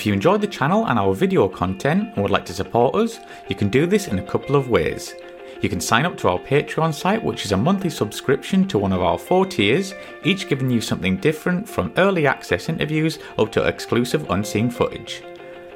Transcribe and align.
If 0.00 0.06
you 0.06 0.14
enjoyed 0.14 0.40
the 0.40 0.46
channel 0.46 0.86
and 0.86 0.98
our 0.98 1.12
video 1.12 1.46
content 1.46 2.14
and 2.14 2.22
would 2.22 2.30
like 2.30 2.46
to 2.46 2.54
support 2.54 2.94
us, 2.94 3.20
you 3.50 3.54
can 3.54 3.68
do 3.68 3.84
this 3.84 4.08
in 4.08 4.18
a 4.18 4.22
couple 4.22 4.56
of 4.56 4.70
ways. 4.70 5.14
You 5.60 5.68
can 5.68 5.78
sign 5.78 6.06
up 6.06 6.16
to 6.16 6.30
our 6.30 6.38
Patreon 6.38 6.94
site, 6.94 7.22
which 7.22 7.44
is 7.44 7.52
a 7.52 7.56
monthly 7.58 7.90
subscription 7.90 8.66
to 8.68 8.78
one 8.78 8.94
of 8.94 9.02
our 9.02 9.18
four 9.18 9.44
tiers, 9.44 9.92
each 10.24 10.48
giving 10.48 10.70
you 10.70 10.80
something 10.80 11.18
different 11.18 11.68
from 11.68 11.92
early 11.98 12.26
access 12.26 12.70
interviews 12.70 13.18
up 13.36 13.52
to 13.52 13.64
exclusive 13.64 14.30
unseen 14.30 14.70
footage. 14.70 15.22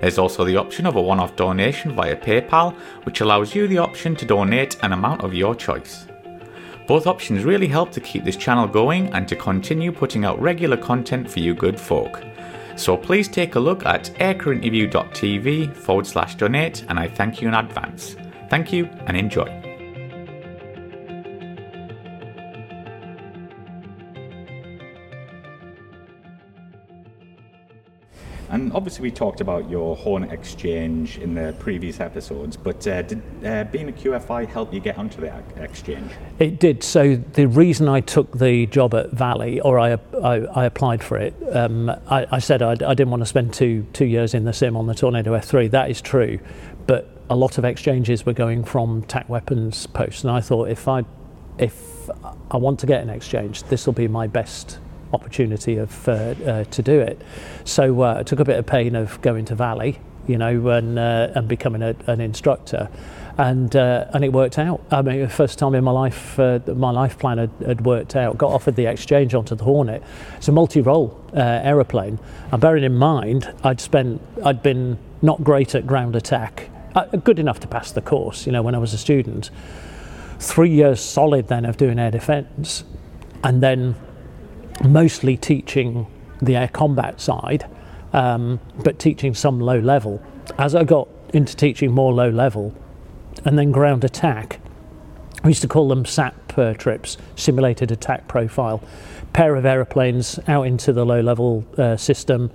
There's 0.01 0.17
also 0.17 0.43
the 0.43 0.57
option 0.57 0.87
of 0.87 0.97
a 0.97 1.03
one 1.03 1.21
off 1.21 1.37
donation 1.37 1.95
via 1.95 2.17
PayPal, 2.17 2.75
which 3.03 3.21
allows 3.21 3.55
you 3.55 3.69
the 3.69 3.77
option 3.77 4.17
to 4.17 4.25
donate 4.25 4.83
an 4.83 4.95
amount 4.95 5.21
of 5.21 5.35
your 5.35 5.55
choice. 5.55 6.07
Both 6.87 7.07
options 7.07 7.45
really 7.45 7.69
help 7.69 7.93
to 7.93 8.01
keep 8.01 8.25
this 8.25 8.39
channel 8.39 8.69
going 8.69 9.13
and 9.13 9.29
to 9.29 9.37
continue 9.37 9.93
putting 9.93 10.25
out 10.25 10.41
regular 10.41 10.79
content 10.79 11.31
for 11.31 11.41
you 11.41 11.53
good 11.53 11.79
folk. 11.79 12.25
So 12.77 12.97
please 12.97 13.29
take 13.29 13.55
a 13.55 13.61
look 13.61 13.87
at 13.87 14.05
aircrewinterview.tv 14.19 15.75
forward 15.75 16.07
slash 16.07 16.35
donate, 16.35 16.85
and 16.89 16.99
I 16.99 17.09
thank 17.09 17.41
you 17.41 17.49
in 17.49 17.55
advance. 17.55 18.17
Thank 18.51 18.73
you 18.73 18.87
and 19.07 19.17
enjoy. 19.17 19.64
And 28.51 28.73
obviously, 28.73 29.03
we 29.03 29.11
talked 29.11 29.41
about 29.41 29.69
your 29.71 29.97
Hornet 29.97 30.33
exchange 30.33 31.19
in 31.19 31.35
the 31.35 31.55
previous 31.59 32.01
episodes, 32.01 32.57
but 32.57 32.87
uh, 32.87 33.03
did 33.03 33.23
uh, 33.45 33.65
being 33.65 33.89
a 33.89 33.93
QFI 33.93 34.49
help 34.49 34.73
you 34.73 34.81
get 34.81 34.99
onto 34.99 35.21
the 35.21 35.33
exchange? 35.57 36.13
It 36.39 36.61
did. 36.61 36.83
So, 36.83 37.17
the 37.17 37.47
reason 37.47 37.89
I 37.89 38.01
took 38.01 38.39
the 38.39 38.67
job 38.67 38.95
at 38.95 39.11
Valley, 39.11 39.61
or 39.61 39.79
I, 39.81 39.99
I, 40.23 40.35
I 40.55 40.65
applied 40.67 41.03
for 41.03 41.17
it, 41.17 41.35
um, 41.53 41.91
I, 42.09 42.27
I, 42.31 42.39
said 42.39 42.63
I, 42.63 42.73
I 42.73 42.95
didn't 42.95 43.11
want 43.11 43.23
to 43.23 43.27
spend 43.27 43.55
two, 43.55 43.87
two 43.93 44.07
years 44.07 44.35
in 44.35 44.45
the 44.45 44.53
sim 44.53 44.77
on 44.77 44.87
the 44.87 44.95
Tornado 44.95 45.33
F3. 45.33 45.71
That 45.71 45.91
is 45.91 46.01
true. 46.01 46.39
But 46.87 47.11
a 47.31 47.37
lot 47.37 47.59
of 47.59 47.65
exchanges 47.65 48.27
were 48.27 48.35
going 48.35 48.65
from 48.65 49.03
TAC 49.03 49.29
weapons 49.29 49.87
posts, 49.87 50.23
and 50.23 50.31
I 50.31 50.41
thought 50.41 50.69
if 50.69 50.87
I, 50.87 51.05
if 51.59 52.11
I 52.51 52.57
want 52.57 52.81
to 52.81 52.87
get 52.87 53.03
an 53.03 53.11
exchange, 53.11 53.63
this 53.65 53.87
will 53.87 53.95
be 53.95 54.09
my 54.09 54.27
best 54.27 54.79
opportunity 55.13 55.77
of 55.77 56.09
uh, 56.09 56.13
uh, 56.13 56.65
to 56.65 56.83
do 56.83 57.01
it. 57.01 57.21
So 57.65 58.03
uh, 58.03 58.17
I 58.19 58.23
took 58.23 58.41
a 58.41 58.45
bit 58.45 58.59
of 58.59 58.67
pain 58.67 58.95
of 58.95 59.21
going 59.23 59.45
to 59.47 59.55
Valley, 59.55 60.01
you 60.27 60.39
know, 60.39 60.69
and 60.69 60.99
uh, 60.99 61.33
and 61.35 61.49
becoming 61.49 61.83
a, 61.83 61.95
an 62.07 62.21
instructor. 62.21 62.89
And 63.37 63.75
uh, 63.75 64.07
and 64.13 64.25
it 64.25 64.33
worked 64.33 64.59
out. 64.59 64.81
I 64.93 65.03
mean, 65.03 65.21
the 65.21 65.29
first 65.29 65.59
time 65.59 65.75
in 65.75 65.83
my 65.83 65.91
life, 65.91 66.39
uh, 66.39 66.61
my 66.77 66.93
life 66.93 67.19
plan 67.19 67.39
had, 67.39 67.51
had, 67.67 67.85
worked 67.85 68.15
out. 68.15 68.39
Got 68.39 68.53
offered 68.53 68.77
the 68.77 68.87
exchange 68.87 69.35
onto 69.35 69.57
the 69.57 69.65
Hornet. 69.65 70.05
It's 70.37 70.47
a 70.47 70.53
multi-role 70.53 71.21
aeroplane. 71.35 72.21
And 72.53 72.61
bearing 72.61 72.85
in 72.85 72.95
mind, 72.95 73.53
I'd 73.65 73.81
spent, 73.81 74.23
I'd 74.45 74.63
been 74.63 74.99
not 75.21 75.43
great 75.43 75.75
at 75.75 75.85
ground 75.85 76.15
attack, 76.15 76.71
good 77.25 77.41
enough 77.41 77.59
to 77.61 77.67
pass 77.67 77.91
the 77.91 78.03
course. 78.03 78.47
You 78.47 78.53
know, 78.53 78.63
when 78.63 78.77
I 78.77 78.79
was 78.79 78.95
a 78.95 78.99
student, 78.99 79.51
three 80.39 80.71
years 80.71 81.01
solid 81.01 81.49
then 81.49 81.65
of 81.65 81.77
doing 81.77 81.99
air 81.99 82.13
defence, 82.13 82.85
and 83.43 83.63
then 83.63 83.97
mostly 84.83 85.37
teaching 85.37 86.07
the 86.41 86.57
air 86.57 86.69
combat 86.69 87.21
side, 87.21 87.69
um, 88.13 88.61
but 88.83 88.99
teaching 88.99 89.35
some 89.35 89.61
low 89.61 89.79
level. 89.79 90.23
As 90.59 90.75
I 90.75 90.85
got 90.85 91.09
into 91.33 91.57
teaching 91.57 91.93
more 91.93 92.13
low 92.13 92.31
level 92.31 92.75
and 93.45 93.59
then 93.59 93.73
ground 93.73 94.05
attack, 94.05 94.61
we 95.43 95.51
used 95.51 95.63
to 95.63 95.69
call 95.69 95.89
them 95.89 96.05
SAP 96.05 96.59
uh, 96.59 96.75
trips, 96.75 97.17
simulated 97.37 97.91
attack 97.93 98.29
profile. 98.29 98.83
Pair 99.33 99.57
of 99.57 99.67
aeroplanes 99.67 100.39
out 100.49 100.67
into 100.67 100.93
the 100.93 101.05
low 101.05 101.21
level 101.21 101.65
uh, 101.77 101.97
system, 101.97 102.51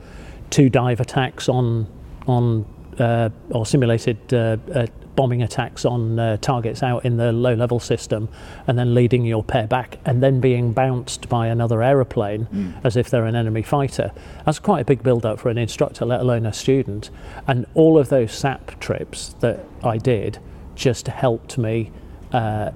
two 0.50 0.70
dive 0.70 1.00
attacks 1.00 1.50
on 1.50 1.88
on 2.28 2.66
uh, 3.00 3.29
or 3.52 3.66
simulated 3.66 4.18
uh, 4.34 4.58
uh, 4.74 4.88
bombing 5.19 5.44
attacks 5.44 5.84
on 5.84 6.18
uh, 6.18 6.38
targets 6.38 6.81
out 6.81 7.03
in 7.03 7.18
the 7.18 7.34
low 7.34 7.53
level 7.53 7.78
system 7.78 8.30
and 8.68 8.80
then 8.80 8.96
leading 8.96 9.25
your 9.25 9.44
pair 9.44 9.68
back 9.68 10.00
and 10.06 10.24
then 10.24 10.40
being 10.40 10.72
bounced 10.72 11.28
by 11.28 11.47
another 11.47 11.84
aeroplane 11.84 12.46
mm. 12.46 12.74
as 12.85 12.96
if 12.96 13.09
they're 13.09 13.25
an 13.25 13.35
enemy 13.35 13.62
fighter. 13.62 14.13
That's 14.46 14.59
quite 14.59 14.79
a 14.79 14.85
big 14.85 15.03
build 15.03 15.25
up 15.25 15.38
for 15.38 15.50
an 15.50 15.58
instructor, 15.58 16.06
let 16.06 16.22
alone 16.22 16.46
a 16.46 16.53
student. 16.53 17.09
And 17.47 17.66
all 17.74 18.00
of 18.00 18.08
those 18.08 18.31
SAP 18.31 18.79
trips 18.79 19.35
that 19.41 19.59
I 19.84 19.97
did 19.97 20.40
just 20.75 21.09
helped 21.09 21.58
me 21.58 21.91
uh, 22.31 22.72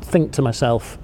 think 0.00 0.30
to 0.34 0.42
myself, 0.42 0.98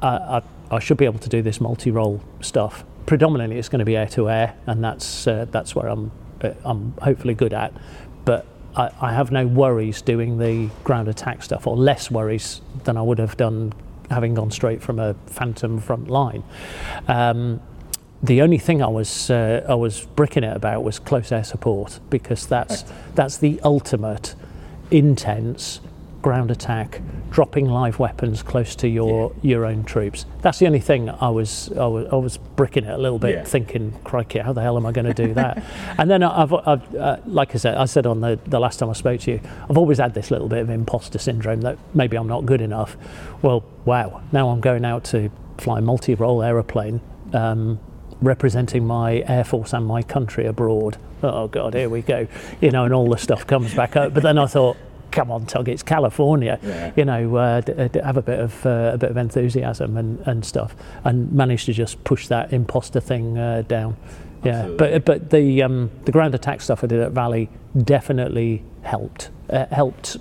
uh, 0.00 0.40
I, 0.70 0.76
I 0.76 0.78
should 0.78 0.96
be 0.96 1.06
able 1.06 1.18
to 1.18 1.28
do 1.28 1.42
this 1.42 1.60
multi 1.60 1.90
role 1.90 2.22
stuff. 2.40 2.84
Predominantly, 3.06 3.58
it's 3.58 3.68
going 3.68 3.80
to 3.80 3.84
be 3.84 3.96
air 3.96 4.06
to 4.10 4.30
air, 4.30 4.54
and 4.68 4.84
that's 4.84 5.26
uh, 5.26 5.46
that's 5.50 5.74
where 5.74 5.88
I'm 5.88 6.12
uh, 6.40 6.50
I'm 6.64 6.94
hopefully 7.02 7.34
good 7.34 7.52
at. 7.52 7.72
But 8.24 8.46
I, 8.76 8.90
I 9.00 9.12
have 9.12 9.32
no 9.32 9.46
worries 9.46 10.02
doing 10.02 10.38
the 10.38 10.68
ground 10.84 11.08
attack 11.08 11.42
stuff, 11.42 11.66
or 11.66 11.76
less 11.76 12.10
worries 12.10 12.60
than 12.84 12.96
I 12.96 13.02
would 13.02 13.18
have 13.18 13.36
done 13.36 13.72
having 14.10 14.34
gone 14.34 14.50
straight 14.50 14.82
from 14.82 14.98
a 14.98 15.14
Phantom 15.26 15.80
front 15.80 16.08
line. 16.08 16.44
Um, 17.08 17.60
the 18.22 18.42
only 18.42 18.58
thing 18.58 18.82
I 18.82 18.88
was 18.88 19.30
uh, 19.30 19.64
I 19.68 19.74
was 19.74 20.06
bricking 20.16 20.44
it 20.44 20.56
about 20.56 20.84
was 20.84 20.98
close 20.98 21.30
air 21.32 21.44
support 21.44 22.00
because 22.10 22.46
that's 22.46 22.84
that's 23.14 23.38
the 23.38 23.60
ultimate 23.62 24.34
intense 24.90 25.80
ground 26.26 26.50
attack, 26.50 27.00
dropping 27.30 27.66
live 27.66 28.00
weapons 28.00 28.42
close 28.42 28.74
to 28.74 28.88
your 28.88 29.32
yeah. 29.42 29.50
your 29.50 29.64
own 29.64 29.84
troops. 29.84 30.26
That's 30.42 30.58
the 30.58 30.66
only 30.66 30.80
thing 30.80 31.08
I 31.08 31.28
was 31.28 31.70
I 31.78 31.86
was, 31.86 32.08
I 32.10 32.16
was 32.16 32.36
bricking 32.36 32.82
it 32.84 32.90
a 32.90 32.98
little 32.98 33.20
bit, 33.20 33.34
yeah. 33.36 33.44
thinking, 33.44 33.92
"Crikey, 34.02 34.40
how 34.40 34.52
the 34.52 34.60
hell 34.60 34.76
am 34.76 34.86
I 34.86 34.90
going 34.90 35.06
to 35.06 35.14
do 35.14 35.34
that?" 35.34 35.62
and 35.98 36.10
then 36.10 36.24
I've, 36.24 36.52
I've 36.52 36.94
uh, 36.96 37.18
like 37.26 37.54
I 37.54 37.58
said, 37.58 37.76
I 37.76 37.84
said 37.84 38.06
on 38.06 38.22
the 38.22 38.40
the 38.44 38.58
last 38.58 38.78
time 38.80 38.90
I 38.90 38.94
spoke 38.94 39.20
to 39.20 39.30
you, 39.30 39.40
I've 39.70 39.78
always 39.78 39.98
had 39.98 40.14
this 40.14 40.32
little 40.32 40.48
bit 40.48 40.58
of 40.58 40.68
imposter 40.68 41.20
syndrome 41.20 41.60
that 41.60 41.78
maybe 41.94 42.16
I'm 42.16 42.26
not 42.26 42.44
good 42.44 42.60
enough. 42.60 42.96
Well, 43.40 43.62
wow, 43.84 44.20
now 44.32 44.48
I'm 44.48 44.60
going 44.60 44.84
out 44.84 45.04
to 45.04 45.30
fly 45.58 45.78
a 45.78 45.82
multi-role 45.82 46.42
aeroplane. 46.42 47.00
Um, 47.34 47.78
representing 48.20 48.86
my 48.86 49.22
air 49.28 49.44
force 49.44 49.72
and 49.74 49.86
my 49.86 50.02
country 50.02 50.46
abroad. 50.46 50.96
Oh 51.22 51.48
God, 51.48 51.74
here 51.74 51.88
we 51.88 52.02
go. 52.02 52.26
You 52.60 52.70
know, 52.70 52.84
and 52.84 52.94
all 52.94 53.08
the 53.10 53.18
stuff 53.18 53.46
comes 53.46 53.74
back 53.74 53.94
up. 53.94 54.14
But 54.14 54.22
then 54.22 54.38
I 54.38 54.46
thought, 54.46 54.76
come 55.16 55.30
on, 55.30 55.46
Tug, 55.46 55.68
it's 55.68 55.82
California. 55.82 56.60
Yeah. 56.62 56.92
You 56.94 57.04
know, 57.06 57.36
uh, 57.36 57.60
d- 57.62 57.88
d- 57.88 58.00
have 58.04 58.18
a 58.18 58.22
bit 58.22 58.38
of 58.38 58.64
uh, 58.66 58.90
a 58.94 58.98
bit 58.98 59.10
of 59.10 59.16
enthusiasm 59.16 59.96
and, 59.96 60.20
and 60.28 60.44
stuff, 60.44 60.76
and 61.04 61.32
manage 61.32 61.64
to 61.64 61.72
just 61.72 62.04
push 62.04 62.28
that 62.28 62.52
imposter 62.52 63.00
thing 63.00 63.38
uh, 63.38 63.62
down. 63.66 63.96
Yeah, 64.44 64.68
but 64.68 65.04
but 65.04 65.30
the 65.30 65.62
um, 65.62 65.90
the 66.04 66.12
ground 66.12 66.34
attack 66.34 66.60
stuff 66.60 66.84
I 66.84 66.86
did 66.86 67.00
at 67.00 67.12
Valley 67.12 67.48
definitely 67.82 68.62
helped. 68.82 69.30
Uh, 69.48 69.64
helped 69.72 70.18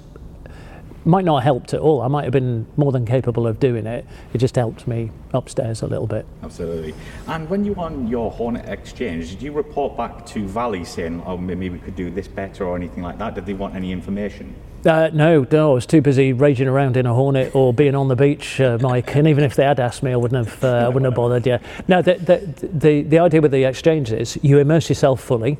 might 1.03 1.25
not 1.25 1.35
have 1.35 1.43
helped 1.43 1.73
at 1.73 1.79
all. 1.79 2.01
I 2.01 2.07
might 2.07 2.23
have 2.23 2.33
been 2.33 2.65
more 2.77 2.91
than 2.91 3.05
capable 3.05 3.45
of 3.45 3.59
doing 3.59 3.85
it. 3.85 4.05
It 4.33 4.39
just 4.39 4.55
helped 4.55 4.87
me 4.87 5.11
upstairs 5.33 5.83
a 5.83 5.87
little 5.87 6.07
bit. 6.07 6.25
Absolutely. 6.41 6.95
And 7.27 7.47
when 7.47 7.63
you 7.63 7.73
were 7.73 7.83
on 7.83 8.07
your 8.07 8.31
Hornet 8.31 8.67
exchange, 8.67 9.29
did 9.29 9.41
you 9.41 9.51
report 9.51 9.95
back 9.95 10.25
to 10.27 10.47
Valley 10.47 10.83
saying, 10.83 11.21
"Oh, 11.25 11.37
maybe 11.37 11.69
we 11.69 11.79
could 11.79 11.95
do 11.95 12.09
this 12.09 12.27
better" 12.27 12.65
or 12.65 12.75
anything 12.75 13.03
like 13.03 13.19
that? 13.19 13.35
Did 13.35 13.45
they 13.45 13.53
want 13.53 13.75
any 13.75 13.91
information? 13.91 14.55
Uh, 14.85 15.09
no, 15.13 15.47
no, 15.51 15.71
I 15.71 15.73
was 15.73 15.87
too 15.87 16.01
busy 16.01 16.31
raging 16.31 16.67
around 16.67 16.95
in 16.95 17.07
a 17.07 17.13
Hornet 17.13 17.55
or 17.55 17.73
being 17.73 17.95
on 17.95 18.07
the 18.07 18.15
beach, 18.15 18.61
uh, 18.61 18.77
Mike. 18.79 19.15
And 19.15 19.27
even 19.27 19.43
if 19.43 19.55
they 19.55 19.63
had 19.63 19.79
asked 19.79 20.03
me, 20.03 20.11
I 20.11 20.15
wouldn't 20.15 20.47
have, 20.47 20.63
uh, 20.63 20.85
I 20.85 20.87
wouldn't 20.89 21.05
have 21.05 21.15
bothered. 21.15 21.47
Yeah. 21.47 21.57
No, 21.87 22.03
the, 22.03 22.13
the, 22.15 22.67
the, 22.67 23.01
the 23.01 23.17
idea 23.17 23.41
with 23.41 23.51
the 23.51 23.63
exchange 23.63 24.11
is 24.11 24.37
you 24.43 24.59
immerse 24.59 24.87
yourself 24.87 25.21
fully, 25.21 25.57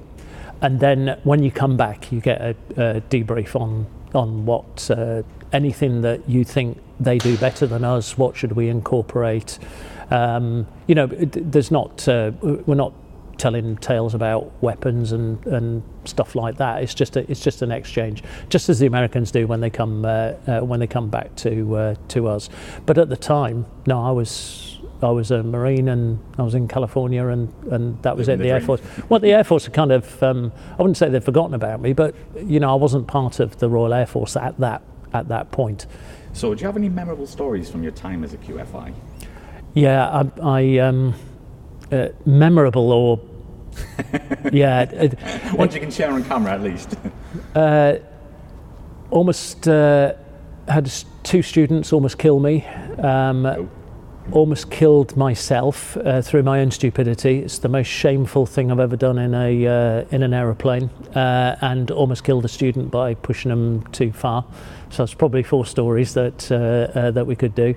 and 0.62 0.80
then 0.80 1.20
when 1.24 1.42
you 1.42 1.50
come 1.50 1.76
back, 1.76 2.12
you 2.12 2.22
get 2.22 2.40
a, 2.40 2.50
a 2.78 3.02
debrief 3.02 3.60
on 3.60 3.88
on 4.14 4.46
what 4.46 4.90
uh, 4.92 5.24
anything 5.52 6.02
that 6.02 6.30
you 6.30 6.44
think 6.46 6.82
they 7.00 7.18
do 7.18 7.36
better 7.38 7.68
than 7.68 7.84
us. 7.84 8.18
What 8.18 8.38
should 8.38 8.54
we 8.54 8.70
incorporate? 8.70 9.60
Um, 10.12 10.68
you 10.88 10.96
know, 10.96 11.08
there's 11.08 11.72
not 11.72 12.08
uh, 12.08 12.32
we're 12.42 12.76
not 12.76 12.94
telling 13.38 13.78
tales 13.78 14.14
about 14.14 14.52
weapons 14.62 15.12
and, 15.12 15.46
and 15.48 15.84
stuff 16.06 16.36
like 16.36 16.58
that. 16.58 16.84
It's 16.84 16.94
just 16.94 17.16
a, 17.18 17.30
it's 17.30 17.42
just 17.42 17.62
an 17.62 17.72
exchange, 17.72 18.24
just 18.50 18.70
as 18.70 18.80
the 18.80 18.88
Americans 18.88 19.32
do 19.32 19.48
when 19.48 19.62
they 19.62 19.70
come 19.70 20.06
uh, 20.06 20.34
uh, 20.48 20.60
when 20.62 20.80
they 20.80 20.88
come 20.88 21.10
back 21.10 21.36
to 21.38 21.76
uh, 21.76 21.96
to 22.10 22.28
us. 22.28 22.50
But 22.86 22.98
at 22.98 23.10
the 23.10 23.18
time, 23.18 23.66
no, 23.86 24.04
I 24.04 24.12
was 24.12 24.80
I 25.02 25.10
was 25.10 25.32
a 25.32 25.44
Marine 25.44 25.90
and 25.90 26.20
I 26.38 26.44
was 26.44 26.56
in 26.56 26.68
California 26.68 27.28
and, 27.28 27.54
and 27.72 28.02
that 28.04 28.16
was 28.18 28.28
it. 28.30 28.40
The 28.40 28.50
Air 28.50 28.62
Force. 28.62 28.82
Well, 29.10 29.20
the 29.20 29.34
Air 29.34 29.44
Force 29.44 29.68
are 29.68 29.72
kind 29.72 29.92
of 29.92 30.22
um, 30.24 30.52
I 30.72 30.82
wouldn't 30.82 30.98
say 30.98 31.10
they've 31.10 31.24
forgotten 31.24 31.54
about 31.54 31.82
me, 31.82 31.94
but 31.94 32.16
you 32.36 32.60
know 32.60 32.72
I 32.72 32.76
wasn't 32.76 33.08
part 33.08 33.40
of 33.40 33.58
the 33.58 33.70
Royal 33.70 33.94
Air 33.94 34.06
Force 34.06 34.36
at 34.36 34.58
that 34.60 34.82
at 35.14 35.28
that 35.30 35.52
point. 35.52 35.86
So, 36.34 36.54
do 36.54 36.60
you 36.60 36.68
have 36.68 36.76
any 36.76 36.90
memorable 36.90 37.28
stories 37.28 37.70
from 37.70 37.82
your 37.82 37.94
time 37.94 38.24
as 38.24 38.34
a 38.34 38.38
QFI? 38.38 38.94
Yeah, 39.74 40.06
I, 40.10 40.42
I 40.42 40.78
um, 40.80 41.14
uh, 41.92 42.10
memorable 42.26 42.92
or 42.92 43.20
yeah. 44.52 44.86
What 45.54 45.74
you 45.74 45.80
can 45.80 45.92
share 45.92 46.12
on 46.12 46.24
camera 46.24 46.54
at 46.54 46.62
least. 46.62 46.96
uh, 47.56 47.96
almost 49.12 49.68
uh, 49.68 50.14
had 50.68 50.92
two 51.24 51.42
students 51.42 51.92
almost 51.92 52.18
kill 52.18 52.40
me. 52.40 52.66
Um, 52.98 53.46
oh. 53.46 53.70
Almost 54.32 54.72
killed 54.72 55.16
myself 55.16 55.98
uh, 55.98 56.22
through 56.22 56.44
my 56.44 56.62
own 56.62 56.72
stupidity. 56.72 57.40
It's 57.40 57.60
the 57.60 57.70
most 57.70 57.88
shameful 57.88 58.46
thing 58.46 58.72
I've 58.72 58.80
ever 58.80 58.96
done 58.96 59.18
in 59.18 59.34
a 59.34 59.68
uh, 59.68 60.06
in 60.12 60.24
an 60.24 60.34
aeroplane, 60.34 60.90
uh, 61.16 61.58
and 61.62 61.92
almost 61.92 62.24
killed 62.24 62.46
a 62.46 62.48
student 62.48 62.92
by 62.92 63.14
pushing 63.14 63.50
them 63.50 63.84
too 63.92 64.12
far. 64.12 64.46
So 64.90 65.04
it's 65.04 65.14
probably 65.14 65.44
four 65.44 65.66
stories 65.66 66.14
that 66.14 66.52
uh, 66.52 66.98
uh, 66.98 67.12
that 67.12 67.28
we 67.28 67.36
could 67.36 67.56
do. 67.56 67.76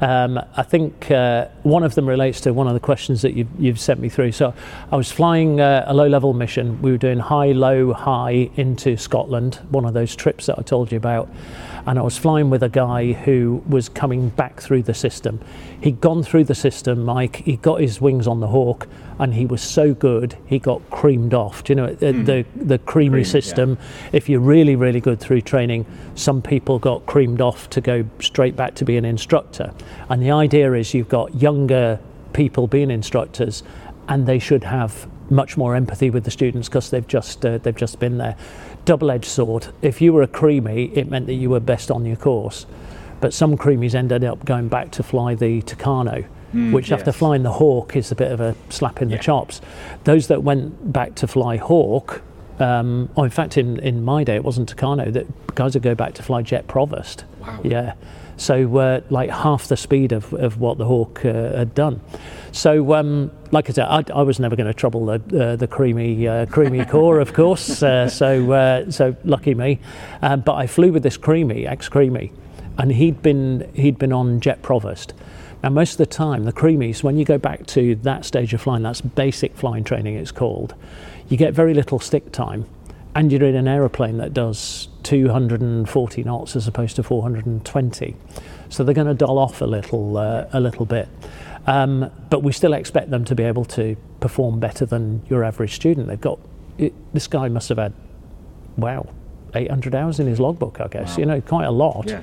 Um, 0.00 0.40
I 0.56 0.62
think 0.62 1.10
uh, 1.10 1.48
one 1.62 1.82
of 1.82 1.94
them 1.94 2.08
relates 2.08 2.40
to 2.42 2.54
one 2.54 2.66
of 2.66 2.72
the 2.72 2.80
questions 2.80 3.20
that 3.20 3.34
you've, 3.34 3.48
you've 3.58 3.78
sent 3.78 4.00
me 4.00 4.08
through. 4.08 4.32
So 4.32 4.54
I 4.90 4.96
was 4.96 5.12
flying 5.12 5.60
a 5.60 5.92
low 5.92 6.06
level 6.06 6.32
mission. 6.32 6.80
We 6.80 6.90
were 6.90 6.96
doing 6.96 7.18
high, 7.18 7.52
low, 7.52 7.92
high 7.92 8.50
into 8.56 8.96
Scotland, 8.96 9.56
one 9.68 9.84
of 9.84 9.92
those 9.92 10.16
trips 10.16 10.46
that 10.46 10.58
I 10.58 10.62
told 10.62 10.90
you 10.90 10.96
about. 10.96 11.28
And 11.86 11.98
I 11.98 12.02
was 12.02 12.18
flying 12.18 12.50
with 12.50 12.62
a 12.62 12.68
guy 12.68 13.12
who 13.12 13.62
was 13.68 13.88
coming 13.88 14.28
back 14.30 14.60
through 14.60 14.82
the 14.82 14.94
system. 14.94 15.40
He'd 15.80 16.00
gone 16.00 16.22
through 16.22 16.44
the 16.44 16.54
system, 16.54 17.04
Mike, 17.04 17.36
he 17.36 17.56
got 17.56 17.80
his 17.80 18.00
wings 18.00 18.26
on 18.26 18.40
the 18.40 18.48
hawk, 18.48 18.86
and 19.18 19.34
he 19.34 19.46
was 19.46 19.62
so 19.62 19.94
good 19.94 20.36
he 20.46 20.58
got 20.58 20.88
creamed 20.90 21.34
off. 21.34 21.64
Do 21.64 21.72
you 21.72 21.74
know 21.76 21.88
mm. 21.88 22.26
the 22.26 22.44
the 22.56 22.78
creamy 22.78 23.10
Cream, 23.10 23.24
system? 23.24 23.70
Yeah. 23.70 24.10
If 24.12 24.28
you're 24.28 24.40
really 24.40 24.76
really 24.76 25.00
good 25.00 25.20
through 25.20 25.42
training, 25.42 25.86
some 26.14 26.42
people 26.42 26.78
got 26.78 27.06
creamed 27.06 27.40
off 27.40 27.68
to 27.70 27.80
go 27.80 28.04
straight 28.20 28.56
back 28.56 28.74
to 28.76 28.84
be 28.84 28.96
an 28.96 29.04
instructor. 29.04 29.72
And 30.08 30.22
the 30.22 30.30
idea 30.30 30.72
is 30.74 30.94
you've 30.94 31.08
got 31.08 31.34
younger 31.34 31.98
people 32.32 32.66
being 32.66 32.90
instructors, 32.90 33.62
and 34.08 34.26
they 34.26 34.38
should 34.38 34.64
have 34.64 35.08
much 35.30 35.56
more 35.56 35.74
empathy 35.74 36.10
with 36.10 36.24
the 36.24 36.30
students 36.30 36.68
because 36.68 36.90
they've 36.90 37.06
just 37.06 37.44
uh, 37.46 37.58
they've 37.58 37.76
just 37.76 37.98
been 37.98 38.18
there. 38.18 38.36
Double-edged 38.84 39.26
sword. 39.26 39.68
If 39.82 40.00
you 40.00 40.12
were 40.12 40.22
a 40.22 40.28
creamy, 40.28 40.86
it 40.94 41.08
meant 41.08 41.26
that 41.26 41.34
you 41.34 41.50
were 41.50 41.60
best 41.60 41.90
on 41.90 42.04
your 42.04 42.16
course, 42.16 42.66
but 43.20 43.32
some 43.32 43.56
creamies 43.56 43.94
ended 43.94 44.24
up 44.24 44.44
going 44.44 44.68
back 44.68 44.90
to 44.92 45.02
fly 45.02 45.34
the 45.34 45.62
Tucano 45.62 46.26
mm, 46.54 46.72
which 46.72 46.90
yes. 46.90 46.98
after 46.98 47.12
flying 47.12 47.42
the 47.42 47.52
Hawk 47.52 47.96
is 47.96 48.10
a 48.10 48.14
bit 48.14 48.32
of 48.32 48.40
a 48.40 48.54
slap 48.68 49.02
in 49.02 49.10
yeah. 49.10 49.16
the 49.16 49.22
chops. 49.22 49.60
Those 50.04 50.28
that 50.28 50.42
went 50.42 50.92
back 50.92 51.14
to 51.16 51.26
fly 51.26 51.56
Hawk, 51.56 52.22
um, 52.58 53.08
oh, 53.16 53.24
in 53.24 53.30
fact, 53.30 53.56
in, 53.56 53.78
in 53.80 54.04
my 54.04 54.24
day, 54.24 54.36
it 54.36 54.44
wasn't 54.44 54.74
Tucano, 54.74 55.12
that 55.12 55.54
guys 55.54 55.74
would 55.74 55.82
go 55.82 55.94
back 55.94 56.14
to 56.14 56.22
fly 56.22 56.42
Jet 56.42 56.66
Provost. 56.66 57.24
Wow. 57.40 57.60
Yeah. 57.64 57.94
So, 58.40 58.78
uh, 58.78 59.02
like 59.10 59.28
half 59.28 59.68
the 59.68 59.76
speed 59.76 60.12
of, 60.12 60.32
of 60.32 60.58
what 60.58 60.78
the 60.78 60.86
Hawk 60.86 61.26
uh, 61.26 61.58
had 61.58 61.74
done. 61.74 62.00
So, 62.52 62.94
um, 62.94 63.30
like 63.50 63.68
I 63.68 63.74
said, 63.74 63.84
I, 63.86 64.02
I 64.14 64.22
was 64.22 64.40
never 64.40 64.56
going 64.56 64.66
to 64.66 64.72
trouble 64.72 65.04
the 65.04 65.52
uh, 65.52 65.56
the 65.56 65.66
creamy 65.66 66.26
uh, 66.26 66.46
creamy 66.46 66.84
core, 66.86 67.20
of 67.20 67.34
course. 67.34 67.82
Uh, 67.82 68.08
so, 68.08 68.88
so 68.88 69.14
lucky 69.24 69.54
me. 69.54 69.78
Um, 70.22 70.40
but 70.40 70.54
I 70.54 70.66
flew 70.66 70.90
with 70.90 71.02
this 71.02 71.18
creamy, 71.18 71.66
ex 71.66 71.90
creamy, 71.90 72.32
and 72.78 72.90
he'd 72.92 73.20
been 73.20 73.70
he'd 73.74 73.98
been 73.98 74.12
on 74.12 74.40
Jet 74.40 74.62
Provost. 74.62 75.12
And 75.62 75.74
most 75.74 75.92
of 75.92 75.98
the 75.98 76.06
time, 76.06 76.44
the 76.44 76.52
creamies, 76.52 77.02
when 77.02 77.18
you 77.18 77.26
go 77.26 77.36
back 77.36 77.66
to 77.66 77.94
that 77.96 78.24
stage 78.24 78.54
of 78.54 78.62
flying, 78.62 78.82
that's 78.82 79.02
basic 79.02 79.54
flying 79.54 79.84
training, 79.84 80.14
it's 80.14 80.32
called, 80.32 80.74
you 81.28 81.36
get 81.36 81.52
very 81.52 81.74
little 81.74 81.98
stick 81.98 82.32
time, 82.32 82.64
and 83.14 83.30
you're 83.30 83.44
in 83.44 83.54
an 83.54 83.68
aeroplane 83.68 84.16
that 84.16 84.32
does 84.32 84.88
240 85.10 86.22
knots 86.22 86.54
as 86.54 86.68
opposed 86.68 86.94
to 86.94 87.02
420. 87.02 88.16
So 88.68 88.84
they're 88.84 88.94
going 88.94 89.08
to 89.08 89.14
dull 89.14 89.40
off 89.40 89.60
a 89.60 89.64
little, 89.64 90.16
uh, 90.16 90.46
a 90.52 90.60
little 90.60 90.86
bit. 90.86 91.08
Um, 91.66 92.12
but 92.30 92.44
we 92.44 92.52
still 92.52 92.72
expect 92.72 93.10
them 93.10 93.24
to 93.24 93.34
be 93.34 93.42
able 93.42 93.64
to 93.64 93.96
perform 94.20 94.60
better 94.60 94.86
than 94.86 95.22
your 95.28 95.42
average 95.42 95.74
student. 95.74 96.06
They've 96.06 96.20
got 96.20 96.38
it, 96.78 96.94
this 97.12 97.26
guy 97.26 97.48
must 97.48 97.68
have 97.70 97.78
had, 97.78 97.92
wow, 98.76 99.08
800 99.52 99.96
hours 99.96 100.20
in 100.20 100.28
his 100.28 100.38
logbook, 100.38 100.80
I 100.80 100.86
guess. 100.86 101.16
Wow. 101.16 101.18
You 101.18 101.26
know, 101.26 101.40
quite 101.40 101.64
a 101.64 101.72
lot, 101.72 102.06
yeah. 102.06 102.22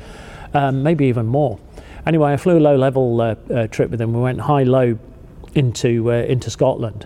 um, 0.54 0.82
maybe 0.82 1.08
even 1.08 1.26
more. 1.26 1.60
Anyway, 2.06 2.32
I 2.32 2.38
flew 2.38 2.58
a 2.58 2.62
low 2.62 2.78
level 2.78 3.20
uh, 3.20 3.36
uh, 3.54 3.68
trip 3.68 3.92
with 3.92 4.00
him. 4.00 4.14
We 4.14 4.22
went 4.22 4.40
high 4.40 4.64
low 4.64 4.98
into 5.56 6.10
uh, 6.10 6.16
into 6.16 6.50
Scotland. 6.50 7.06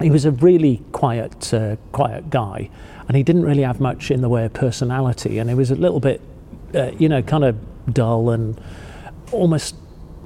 He 0.00 0.10
was 0.10 0.24
a 0.24 0.30
really 0.30 0.82
quiet 0.92 1.54
uh, 1.54 1.76
quiet 1.92 2.30
guy, 2.30 2.68
and 3.06 3.16
he 3.16 3.22
didn't 3.22 3.44
really 3.44 3.62
have 3.62 3.80
much 3.80 4.10
in 4.10 4.20
the 4.20 4.28
way 4.28 4.44
of 4.44 4.52
personality. 4.52 5.38
And 5.38 5.48
he 5.48 5.54
was 5.54 5.70
a 5.70 5.76
little 5.76 6.00
bit, 6.00 6.20
uh, 6.74 6.90
you 6.98 7.08
know, 7.08 7.22
kind 7.22 7.44
of 7.44 7.56
dull 7.92 8.30
and 8.30 8.60
almost 9.32 9.76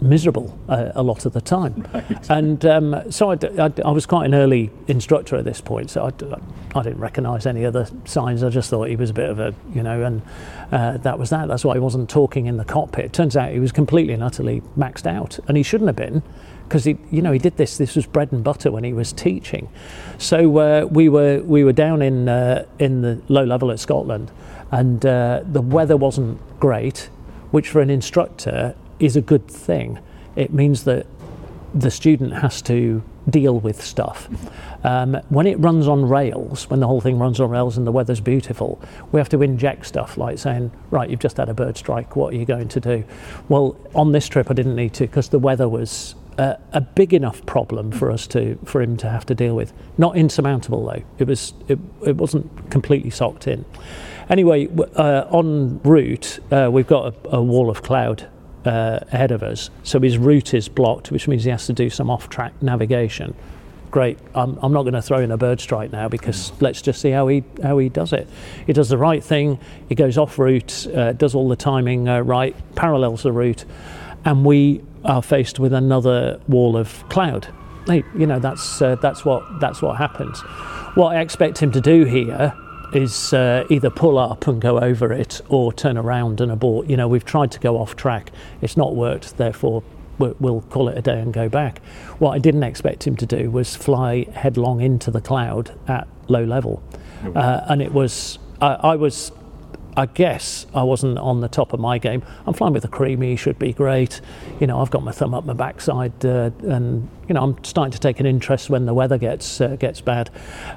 miserable 0.01 0.59
uh, 0.69 0.93
a 0.95 1.03
lot 1.03 1.27
of 1.27 1.33
the 1.33 1.41
time. 1.41 1.87
Right. 1.99 2.31
And 2.31 2.65
um, 2.67 3.11
so 3.11 3.33
I, 3.33 3.39
I, 3.59 3.73
I, 3.85 3.91
was 3.91 4.05
quite 4.05 4.27
an 4.27 4.35
early 4.35 4.71
instructor 4.89 5.37
at 5.37 5.45
this 5.45 5.61
point, 5.61 5.91
so 5.91 6.05
I, 6.05 6.79
I 6.79 6.83
didn't 6.83 7.01
recognise 7.01 7.47
any 7.47 7.65
other 7.65 7.89
signs. 8.05 8.43
I 8.43 8.51
just 8.51 8.69
thought 8.69 8.89
he 8.89 8.97
was 8.97 9.11
a 9.11 9.15
bit 9.15 9.31
of 9.31 9.41
a, 9.41 9.55
you 9.75 9.83
know, 9.83 10.03
and 10.05 10.23
uh, 10.71 10.99
that 10.99 11.19
was 11.19 11.31
that. 11.31 11.49
That's 11.49 11.65
why 11.65 11.75
he 11.75 11.81
wasn't 11.81 12.11
talking 12.11 12.47
in 12.47 12.57
the 12.57 12.65
cockpit. 12.65 13.07
It 13.07 13.13
turns 13.13 13.37
out 13.37 13.53
he 13.53 13.59
was 13.59 13.73
completely 13.73 14.13
and 14.13 14.23
utterly 14.23 14.61
maxed 14.77 15.07
out, 15.07 15.39
and 15.49 15.57
he 15.57 15.63
shouldn't 15.63 15.89
have 15.89 15.97
been. 15.97 16.23
Because 16.69 16.85
he, 16.85 16.99
you 17.11 17.23
know, 17.23 17.33
he 17.33 17.39
did 17.39 17.57
this. 17.57 17.79
This 17.79 17.97
was 17.97 18.05
bread 18.05 18.31
and 18.31 18.45
butter 18.45 18.71
when 18.71 18.85
he 18.85 18.93
was 18.93 19.13
teaching. 19.13 19.69
So 20.19 20.59
uh, 20.59 20.85
we 20.85 21.09
were 21.09 21.41
we 21.41 21.65
were 21.65 21.73
down 21.73 22.03
in 22.03 22.29
uh, 22.29 22.67
in 22.79 23.01
the 23.01 23.23
low 23.29 23.45
level 23.45 23.71
at 23.71 23.81
Scotland, 23.81 24.31
and 24.71 25.05
uh, 25.07 25.41
the 25.51 25.63
weather 25.63 25.97
wasn't 25.97 26.39
great, 26.61 27.09
which 27.51 27.71
for 27.71 27.81
an 27.81 27.89
instructor 27.89 28.75
is 28.99 29.17
a 29.17 29.21
good 29.21 29.49
thing. 29.49 29.99
It 30.37 30.53
means 30.53 30.85
that 30.85 31.07
the 31.75 31.91
student 31.91 32.33
has 32.33 32.63
to 32.63 33.03
deal 33.29 33.61
with 33.61 33.83
stuff. 33.83 34.29
Um, 34.85 35.15
when 35.29 35.47
it 35.47 35.59
runs 35.59 35.87
on 35.87 36.09
rails, 36.09 36.71
when 36.71 36.81
the 36.81 36.87
whole 36.87 37.01
thing 37.01 37.19
runs 37.19 37.41
on 37.41 37.51
rails 37.51 37.77
and 37.77 37.87
the 37.87 37.93
weather's 37.93 38.21
beautiful, 38.21 38.81
we 39.13 39.21
have 39.21 39.29
to 39.31 39.43
inject 39.43 39.87
stuff 39.87 40.17
like 40.17 40.39
saying, 40.39 40.71
right, 40.91 41.11
you've 41.11 41.21
just 41.21 41.37
had 41.37 41.49
a 41.49 41.55
bird 41.55 41.77
strike, 41.77 42.17
what 42.17 42.33
are 42.33 42.37
you 42.37 42.47
going 42.47 42.69
to 42.69 42.81
do? 42.81 43.05
Well, 43.49 43.77
on 43.95 44.13
this 44.13 44.29
trip, 44.29 44.51
I 44.51 44.55
didn't 44.55 44.77
need 44.77 44.95
to 44.95 45.07
because 45.07 45.29
the 45.29 45.39
weather 45.39 45.69
was 45.69 46.15
a 46.39 46.81
big 46.81 47.13
enough 47.13 47.45
problem 47.47 47.91
for 47.91 48.13
us 48.13 48.27
to 48.29 48.57
for 48.65 48.81
him 48.81 48.97
to 48.97 49.09
have 49.11 49.27
to 49.27 49.35
deal 49.35 49.57
with. 49.57 49.73
Not 49.99 50.17
insurmountable 50.17 50.87
though. 50.87 51.03
It 51.19 51.27
was 51.27 51.53
it, 51.67 51.79
it 52.07 52.17
wasn't 52.17 52.71
completely 52.71 53.11
socked 53.11 53.49
in. 53.49 53.65
Anyway, 54.31 54.69
uh, 54.95 55.25
en 55.33 55.81
route, 55.83 56.39
uh, 56.53 56.69
we've 56.71 56.87
got 56.87 57.13
a, 57.27 57.37
a 57.37 57.43
wall 57.43 57.71
of 57.71 57.83
cloud 57.83 58.29
uh, 58.65 59.01
ahead 59.13 59.31
of 59.31 59.43
us. 59.43 59.71
So 59.83 60.01
his 60.01 60.19
route 60.19 60.55
is 60.55 60.69
blocked, 60.69 61.11
which 61.11 61.29
means 61.29 61.45
he 61.45 61.51
has 61.51 61.67
to 61.67 61.73
do 61.73 61.91
some 61.91 62.11
off 62.11 62.29
track 62.29 62.53
navigation. 62.63 63.35
Great. 63.91 64.19
I'm, 64.35 64.59
I'm 64.61 64.73
not 64.73 64.83
going 64.83 64.95
to 64.95 65.03
throw 65.03 65.21
in 65.21 65.31
a 65.31 65.39
bird 65.39 65.61
strike 65.61 65.93
now 65.93 66.09
because 66.09 66.53
let's 66.61 66.83
just 66.83 67.01
see 67.01 67.11
how 67.11 67.27
he 67.29 67.43
how 67.63 67.79
he 67.79 67.89
does 67.89 68.13
it. 68.13 68.29
He 68.67 68.75
does 68.75 68.91
the 68.91 68.99
right 68.99 69.25
thing. 69.25 69.59
He 69.89 69.95
goes 69.95 70.19
off 70.19 70.39
route, 70.39 70.87
uh, 70.95 71.13
does 71.13 71.35
all 71.35 71.49
the 71.49 71.57
timing 71.57 72.07
uh, 72.07 72.21
right, 72.21 72.55
parallels 72.75 73.23
the 73.23 73.33
route, 73.33 73.65
and 74.27 74.45
we 74.45 74.83
are 75.05 75.23
faced 75.23 75.59
with 75.59 75.73
another 75.73 76.39
wall 76.49 76.77
of 76.77 77.09
cloud. 77.09 77.49
Hey, 77.87 78.05
you 78.15 78.27
know 78.27 78.39
that's 78.39 78.83
uh, 78.83 78.97
that's 78.97 79.25
what 79.25 79.43
that's 79.59 79.81
what 79.81 79.97
happens. 79.97 80.39
What 80.95 81.17
I 81.17 81.21
expect 81.21 81.59
him 81.59 81.73
to 81.73 81.81
do 81.81 82.05
here 82.05 82.55
is 82.93 83.33
uh, 83.33 83.65
either 83.69 83.91
pull 83.91 84.19
up 84.19 84.47
and 84.47 84.61
go 84.61 84.81
over 84.81 85.13
it 85.13 85.41
or 85.49 85.73
turn 85.73 85.97
around 85.97 86.41
and 86.41 86.51
abort. 86.51 86.89
You 86.89 86.97
know, 86.97 87.09
we've 87.09 87.25
tried 87.25 87.51
to 87.53 87.61
go 87.61 87.79
off 87.79 87.97
track, 87.97 88.31
it's 88.61 88.77
not 88.77 88.95
worked, 88.95 89.37
therefore 89.37 89.83
we'll 90.19 90.63
call 90.63 90.89
it 90.89 90.99
a 90.99 91.03
day 91.03 91.21
and 91.21 91.33
go 91.33 91.49
back. 91.49 91.79
What 92.19 92.33
I 92.33 92.39
didn't 92.39 92.65
expect 92.65 93.07
him 93.07 93.17
to 93.17 93.27
do 93.27 93.51
was 93.51 93.77
fly 93.77 94.27
headlong 94.33 94.81
into 94.81 95.11
the 95.11 95.21
cloud 95.21 95.79
at 95.87 96.09
low 96.27 96.45
level. 96.45 96.83
Oh, 97.25 97.33
uh, 97.33 97.67
and 97.69 97.81
it 97.81 97.93
was, 97.93 98.39
I, 98.61 98.75
I 98.75 98.97
was 98.97 99.33
I 99.99 100.07
guess 100.07 100.65
I 100.73 100.85
wasn't 100.85 101.19
on 101.19 101.41
the 101.41 101.49
top 101.49 101.73
of 101.73 101.81
my 101.81 101.99
game. 101.99 102.23
I'm 102.47 102.55
flying 102.55 102.73
with 102.73 102.85
a 102.85 102.89
creamy, 102.89 103.35
should 103.35 103.59
be 103.59 103.73
great. 103.73 104.21
You 104.61 104.69
know, 104.69 104.81
I've 104.81 104.93
got 104.93 105.03
my 105.03 105.11
thumb 105.11 105.35
up 105.35 105.45
my 105.45 105.55
backside, 105.55 106.25
uh, 106.25 106.51
and 106.63 107.09
you 107.27 107.35
know, 107.35 107.43
I'm 107.43 107.65
starting 107.65 107.91
to 107.91 107.99
take 107.99 108.21
an 108.21 108.27
interest 108.27 108.71
when 108.71 108.87
the 108.87 108.95
weather 108.95 109.19
gets 109.19 109.61
uh, 109.61 109.75
gets 109.75 110.01
bad. 110.01 110.31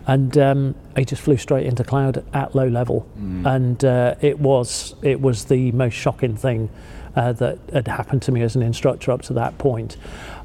And 0.07 0.35
um, 0.39 0.75
he 0.97 1.05
just 1.05 1.21
flew 1.21 1.37
straight 1.37 1.67
into 1.67 1.83
cloud 1.83 2.25
at 2.33 2.55
low 2.55 2.67
level, 2.67 3.07
mm. 3.15 3.45
and 3.45 3.85
uh, 3.85 4.15
it 4.21 4.39
was 4.39 4.95
it 5.03 5.21
was 5.21 5.45
the 5.45 5.71
most 5.73 5.93
shocking 5.93 6.35
thing 6.35 6.71
uh, 7.15 7.33
that 7.33 7.59
had 7.71 7.87
happened 7.87 8.23
to 8.23 8.31
me 8.31 8.41
as 8.41 8.55
an 8.55 8.63
instructor 8.63 9.11
up 9.11 9.21
to 9.23 9.33
that 9.33 9.55
point. 9.59 9.97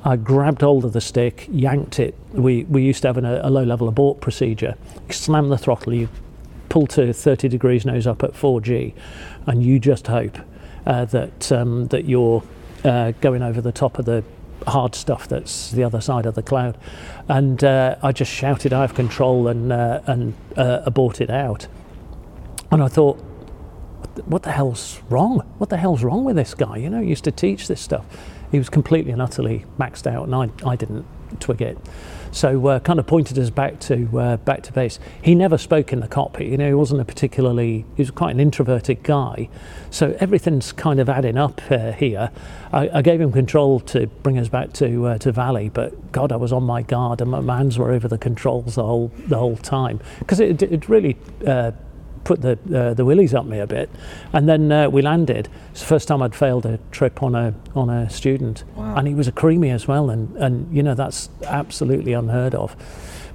I 0.05 0.17
grabbed 0.17 0.61
hold 0.61 0.85
of 0.85 0.93
the 0.93 1.01
stick, 1.01 1.49
yanked 1.51 1.99
it. 1.99 2.15
We, 2.33 2.65
we 2.65 2.83
used 2.83 3.03
to 3.03 3.09
have 3.09 3.17
an, 3.17 3.25
a 3.25 3.49
low 3.49 3.65
level 3.65 3.89
abort 3.89 4.21
procedure. 4.21 4.77
You 5.09 5.15
slam 5.15 5.49
the 5.49 5.59
throttle, 5.59 5.95
you 5.95 6.09
pull 6.77 6.87
to 6.87 7.11
30 7.11 7.49
degrees 7.49 7.87
nose 7.87 8.07
up 8.07 8.23
at 8.23 8.35
4G, 8.35 8.93
and 9.47 9.63
you 9.63 9.79
just 9.79 10.09
hope 10.09 10.37
uh, 10.85 11.07
that 11.07 11.51
um, 11.51 11.87
that 11.87 12.05
you're 12.05 12.43
uh, 12.85 13.13
going 13.23 13.43
over 13.43 13.63
the 13.63 13.73
top 13.73 13.99
of 13.99 14.05
the 14.05 14.23
hard 14.67 14.95
stuff 14.95 15.27
that's 15.27 15.71
the 15.71 15.83
other 15.83 16.03
side 16.03 16.27
of 16.27 16.35
the 16.35 16.43
cloud. 16.43 16.77
And 17.29 17.65
uh, 17.65 17.97
I 18.03 18.13
just 18.13 18.31
shouted, 18.31 18.75
"I 18.75 18.83
have 18.83 18.93
control!" 18.95 19.49
and 19.49 19.73
uh, 19.73 20.03
and 20.05 20.35
uh, 20.55 20.83
aborted 20.85 21.31
out. 21.31 21.67
And 22.71 22.83
I 22.83 22.89
thought, 22.89 23.17
what 24.27 24.43
the 24.43 24.53
hell's 24.53 25.01
wrong? 25.09 25.39
What 25.57 25.71
the 25.71 25.79
hell's 25.79 26.05
wrong 26.05 26.25
with 26.25 26.37
this 26.37 26.53
guy? 26.53 26.77
You 26.77 26.91
know, 26.91 27.01
he 27.01 27.09
used 27.09 27.25
to 27.25 27.33
teach 27.33 27.69
this 27.69 27.81
stuff. 27.81 28.05
He 28.51 28.59
was 28.59 28.69
completely 28.69 29.13
and 29.13 29.23
utterly 29.23 29.65
maxed 29.79 30.07
out, 30.07 30.29
and 30.29 30.35
I, 30.35 30.51
I 30.71 30.77
didn't 30.77 31.07
twig 31.41 31.63
it. 31.63 31.79
So 32.37 32.67
uh, 32.67 32.81
kind 32.81 32.99
of 32.99 33.07
pointed 33.07 33.39
us 33.39 33.49
back 33.49 33.81
to 33.81 34.19
uh, 34.19 34.37
back 34.37 34.63
to 34.65 34.73
base. 34.75 34.99
He 35.23 35.35
never 35.35 35.57
spoke 35.57 35.91
in 35.91 36.01
the 36.01 36.07
cockpit. 36.07 36.49
You 36.49 36.59
know, 36.59 36.69
he 36.69 36.75
wasn't 36.75 37.01
a 37.01 37.05
particularly. 37.07 37.87
He 37.97 38.03
was 38.03 38.11
quite 38.11 38.33
an 38.33 38.41
introverted 38.41 39.03
guy. 39.03 39.49
So 39.89 40.15
everything's 40.21 40.71
kind 40.71 41.01
of 41.01 41.09
adding 41.09 41.39
up 41.39 41.63
uh, 41.71 41.93
here. 41.93 42.31
I, 42.75 42.91
I, 42.99 43.01
gave 43.01 43.23
him 43.23 43.33
control 43.33 43.81
to 43.81 44.07
bring 44.07 44.39
us 44.39 44.49
back 44.49 44.75
to 44.75 45.07
uh, 45.07 45.19
to 45.19 45.33
Valley, 45.33 45.71
but 45.71 46.13
God, 46.13 46.31
I 46.31 46.37
was 46.37 46.53
on 46.53 46.65
my 46.65 46.83
guard 46.83 47.23
and 47.23 47.31
my 47.31 47.57
hands 47.57 47.79
were 47.79 47.91
over 47.91 48.07
the 48.07 48.19
controls 48.19 48.75
the 48.75 48.85
whole 48.85 49.11
the 49.29 49.39
whole 49.39 49.57
time 49.57 49.99
because 50.19 50.39
it, 50.39 50.63
it 50.63 50.91
really 50.91 51.17
uh, 51.47 51.73
put 52.27 52.43
the 52.43 52.59
uh, 52.77 52.93
the 52.93 53.05
willies 53.05 53.33
up 53.33 53.47
me 53.47 53.61
a 53.61 53.67
bit, 53.67 53.89
and 54.33 54.49
then 54.49 54.73
uh, 54.73 54.91
we 54.91 55.01
landed. 55.01 55.49
It's 55.71 55.81
the 55.81 55.87
first 55.87 56.09
time 56.09 56.21
I'd 56.23 56.35
failed 56.35 56.67
a 56.67 56.79
trip 56.91 57.23
on 57.23 57.37
a 57.37 57.55
on 57.75 57.89
a 57.89 58.11
student, 58.11 58.65
wow. 58.75 58.97
and 58.97 59.07
he 59.07 59.15
was 59.15 59.29
a 59.29 59.33
creamy 59.33 59.71
as 59.71 59.87
well, 59.87 60.11
and 60.11 60.37
and 60.37 60.77
you 60.77 60.83
know 60.83 60.95
that's 60.95 61.31
absolutely 61.45 62.13
unheard 62.13 62.55
of. 62.55 62.77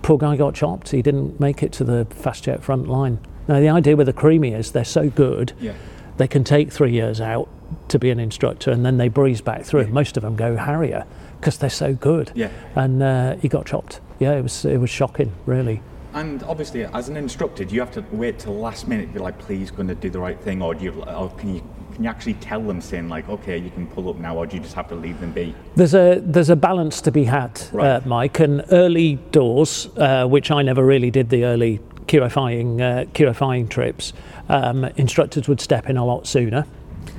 Poor 0.02 0.18
guy 0.18 0.36
got 0.36 0.56
chopped. 0.56 0.90
He 0.90 1.02
didn't 1.02 1.40
make 1.40 1.64
it 1.64 1.72
to 1.74 1.84
the 1.86 2.06
fast 2.10 2.44
jet 2.44 2.62
front 2.64 2.88
line. 2.90 3.20
Now 3.48 3.60
the 3.62 3.70
idea 3.70 3.96
with 3.96 4.08
the 4.08 4.14
creamy 4.14 4.54
is 4.54 4.74
they're 4.74 4.84
so 4.84 5.10
good, 5.10 5.54
yeah. 5.60 5.74
they 6.18 6.28
can 6.28 6.44
take 6.44 6.72
three 6.72 6.92
years 6.92 7.22
out 7.22 7.48
to 7.88 7.98
be 7.98 8.10
an 8.10 8.20
instructor, 8.20 8.72
and 8.72 8.86
then 8.86 8.98
they 8.98 9.08
breeze 9.08 9.40
back 9.40 9.64
through. 9.64 9.84
Yeah. 9.84 9.92
Most 10.02 10.18
of 10.18 10.24
them 10.24 10.36
go 10.36 10.58
Harrier 10.58 11.06
because 11.40 11.58
they're 11.58 11.70
so 11.70 11.94
good. 11.94 12.32
Yeah. 12.36 12.52
And 12.76 13.02
uh, 13.02 13.38
he 13.38 13.48
got 13.48 13.66
chopped. 13.68 14.02
Yeah, 14.20 14.34
it 14.34 14.42
was 14.42 14.66
it 14.66 14.78
was 14.78 14.90
shocking, 14.90 15.32
really. 15.46 15.82
And 16.14 16.44
obviously, 16.44 16.84
as 16.86 17.10
an 17.10 17.18
instructor, 17.18 17.64
do 17.64 17.74
you 17.74 17.82
have 17.82 17.92
to 17.92 18.04
wait 18.12 18.40
till 18.40 18.54
the 18.54 18.60
last 18.60 18.88
minute 18.88 19.08
to 19.08 19.14
be 19.14 19.20
like, 19.20 19.40
please, 19.40 19.72
going 19.72 19.88
to 19.88 19.96
do 19.96 20.10
the 20.10 20.20
right 20.20 20.40
thing, 20.40 20.62
or 20.62 20.74
do 20.74 20.86
you, 20.86 21.04
or 21.04 21.30
can 21.32 21.56
you 21.56 21.64
can 21.94 22.06
you 22.06 22.10
actually 22.10 22.34
tell 22.36 22.62
them 22.62 22.82
saying 22.82 23.10
like, 23.10 23.28
okay, 23.30 23.58
you 23.58 23.70
can 23.70 23.86
pull 23.86 24.10
up 24.10 24.18
now, 24.18 24.38
or 24.38 24.46
do 24.46 24.56
you 24.56 24.64
just 24.64 24.76
have 24.76 24.88
to 24.90 24.96
leave 24.96 25.20
them 25.20 25.32
be? 25.32 25.56
There's 25.76 25.94
a 25.94 26.22
there's 26.24 26.50
a 26.50 26.56
balance 26.56 27.02
to 27.02 27.12
be 27.12 27.26
had, 27.26 27.62
right. 27.72 27.88
uh, 27.88 28.02
Mike. 28.06 28.40
And 28.40 28.64
early 28.72 29.16
doors, 29.32 29.88
uh, 29.98 30.26
which 30.26 30.52
I 30.52 30.62
never 30.62 30.86
really 30.86 31.12
did 31.12 31.30
the 31.30 31.46
early 31.46 31.80
QFIing 32.08 32.82
uh, 32.82 33.06
QFIing 33.12 33.70
trips, 33.70 34.14
um, 34.50 34.86
instructors 34.96 35.48
would 35.48 35.62
step 35.62 35.90
in 35.90 35.98
a 35.98 36.06
lot 36.06 36.28
sooner. 36.28 36.66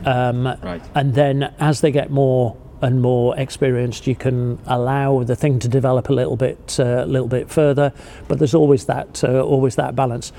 Um, 0.05 0.47
right. 0.63 0.83
And 0.95 1.15
then 1.15 1.55
as 1.59 1.81
they 1.81 1.91
get 1.91 2.11
more 2.11 2.57
and 2.83 3.01
more 3.01 3.39
experienced, 3.39 4.09
you 4.09 4.17
can 4.17 4.59
allow 4.67 5.23
the 5.23 5.37
thing 5.37 5.61
to 5.61 5.69
develop 5.69 6.09
a 6.09 6.12
little 6.12 6.37
bit, 6.37 6.77
uh, 6.81 7.05
a 7.05 7.07
little 7.07 7.29
bit 7.29 7.49
further. 7.49 7.93
But 8.27 8.39
there's 8.39 8.55
always 8.55 8.87
that, 8.87 9.23
uh, 9.23 9.41
always 9.41 9.77
that 9.77 9.95
balance. 9.95 10.33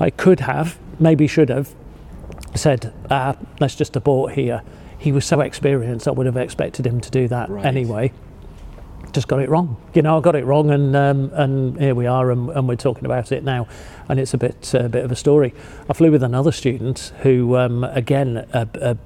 I 0.00 0.08
could 0.08 0.40
have, 0.40 0.78
maybe 0.98 1.26
should 1.26 1.50
have, 1.50 1.74
said, 2.54 2.94
ah, 3.10 3.36
let's 3.60 3.76
just 3.76 3.94
abort 3.94 4.32
here. 4.32 4.62
He 4.98 5.12
was 5.12 5.26
so 5.26 5.40
experienced, 5.40 6.08
I 6.08 6.12
would 6.12 6.26
have 6.26 6.36
expected 6.36 6.86
him 6.86 7.00
to 7.02 7.10
do 7.10 7.28
that 7.28 7.50
right. 7.50 7.64
anyway. 7.64 8.12
Just 9.12 9.28
got 9.28 9.40
it 9.40 9.50
wrong. 9.50 9.76
You 9.92 10.00
know, 10.00 10.16
I 10.16 10.20
got 10.22 10.34
it 10.34 10.46
wrong, 10.46 10.70
and 10.70 10.96
um, 10.96 11.30
and 11.34 11.78
here 11.78 11.94
we 11.94 12.06
are, 12.06 12.30
and, 12.30 12.48
and, 12.48 12.66
we're 12.66 12.76
talking 12.76 13.04
about 13.04 13.30
it 13.30 13.44
now, 13.44 13.68
and 14.08 14.18
it's 14.18 14.32
a 14.32 14.38
bit 14.38 14.72
a 14.72 14.86
uh, 14.86 14.88
bit 14.88 15.04
of 15.04 15.12
a 15.12 15.16
story. 15.16 15.52
I 15.90 15.92
flew 15.92 16.10
with 16.10 16.22
another 16.22 16.50
student 16.50 17.12
who, 17.20 17.58
um, 17.58 17.84
again, 17.84 18.48
a, 18.54 18.66
a 18.80 18.96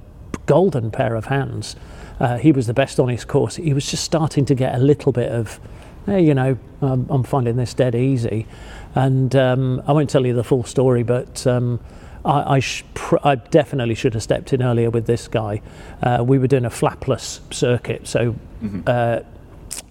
golden 0.45 0.91
pair 0.91 1.15
of 1.15 1.25
hands. 1.25 1.75
Uh, 2.19 2.37
he 2.37 2.51
was 2.51 2.67
the 2.67 2.73
best 2.73 2.99
on 2.99 3.09
his 3.09 3.25
course. 3.25 3.55
He 3.57 3.73
was 3.73 3.89
just 3.89 4.03
starting 4.03 4.45
to 4.45 4.55
get 4.55 4.75
a 4.75 4.79
little 4.79 5.11
bit 5.11 5.31
of, 5.31 5.59
hey, 6.05 6.21
you 6.21 6.33
know, 6.33 6.57
um, 6.81 7.05
I'm 7.09 7.23
finding 7.23 7.57
this 7.57 7.73
dead 7.73 7.95
easy. 7.95 8.47
And 8.95 9.35
um, 9.35 9.81
I 9.87 9.91
won't 9.91 10.09
tell 10.09 10.25
you 10.25 10.33
the 10.33 10.43
full 10.43 10.63
story, 10.63 11.03
but 11.03 11.45
um, 11.45 11.79
I, 12.25 12.55
I, 12.55 12.59
sh- 12.59 12.83
pr- 12.93 13.17
I, 13.23 13.35
definitely 13.35 13.95
should 13.95 14.13
have 14.15 14.23
stepped 14.23 14.53
in 14.53 14.63
earlier 14.63 14.89
with 14.89 15.05
this 15.05 15.27
guy. 15.27 15.61
Uh, 16.01 16.23
we 16.25 16.39
were 16.39 16.47
doing 16.47 16.65
a 16.65 16.69
flapless 16.69 17.41
circuit, 17.53 18.07
so 18.07 18.35
mm-hmm. 18.63 18.81
uh, 18.87 19.19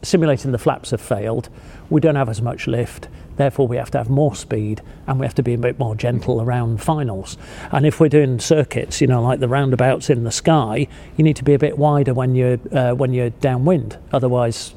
simulating 0.03 0.53
the 0.53 0.59
flaps 0.59 0.91
have 0.91 1.01
failed. 1.01 1.49
We 1.89 2.01
don't 2.01 2.17
have 2.17 2.29
as 2.29 2.43
much 2.43 2.67
lift. 2.67 3.09
Therefore, 3.37 3.69
we 3.69 3.77
have 3.77 3.91
to 3.93 3.99
have 3.99 4.09
more 4.09 4.35
speed 4.35 4.83
and 5.07 5.21
we 5.21 5.27
have 5.27 5.35
to 5.35 5.43
be 5.43 5.55
a 5.55 5.59
bit 5.59 5.79
more 5.79 5.95
gentle 5.95 6.41
around 6.41 6.83
finals. 6.83 7.37
And 7.71 7.87
if 7.87 8.01
we're 8.01 8.09
doing 8.09 8.39
circuits, 8.41 9.01
you 9.01 9.07
know, 9.07 9.23
like 9.23 9.41
the 9.41 9.49
roundabouts 9.49 10.11
in 10.11 10.25
the 10.25 10.33
sky, 10.33 10.89
you 11.17 11.25
need 11.25 11.37
to 11.37 11.45
be 11.45 11.55
a 11.55 11.59
bit 11.59 11.79
wider 11.79 12.15
when 12.15 12.35
you're 12.35 12.59
uh, 12.73 12.93
when 12.93 13.13
you're 13.13 13.31
downwind. 13.31 13.99
Otherwise, 14.13 14.75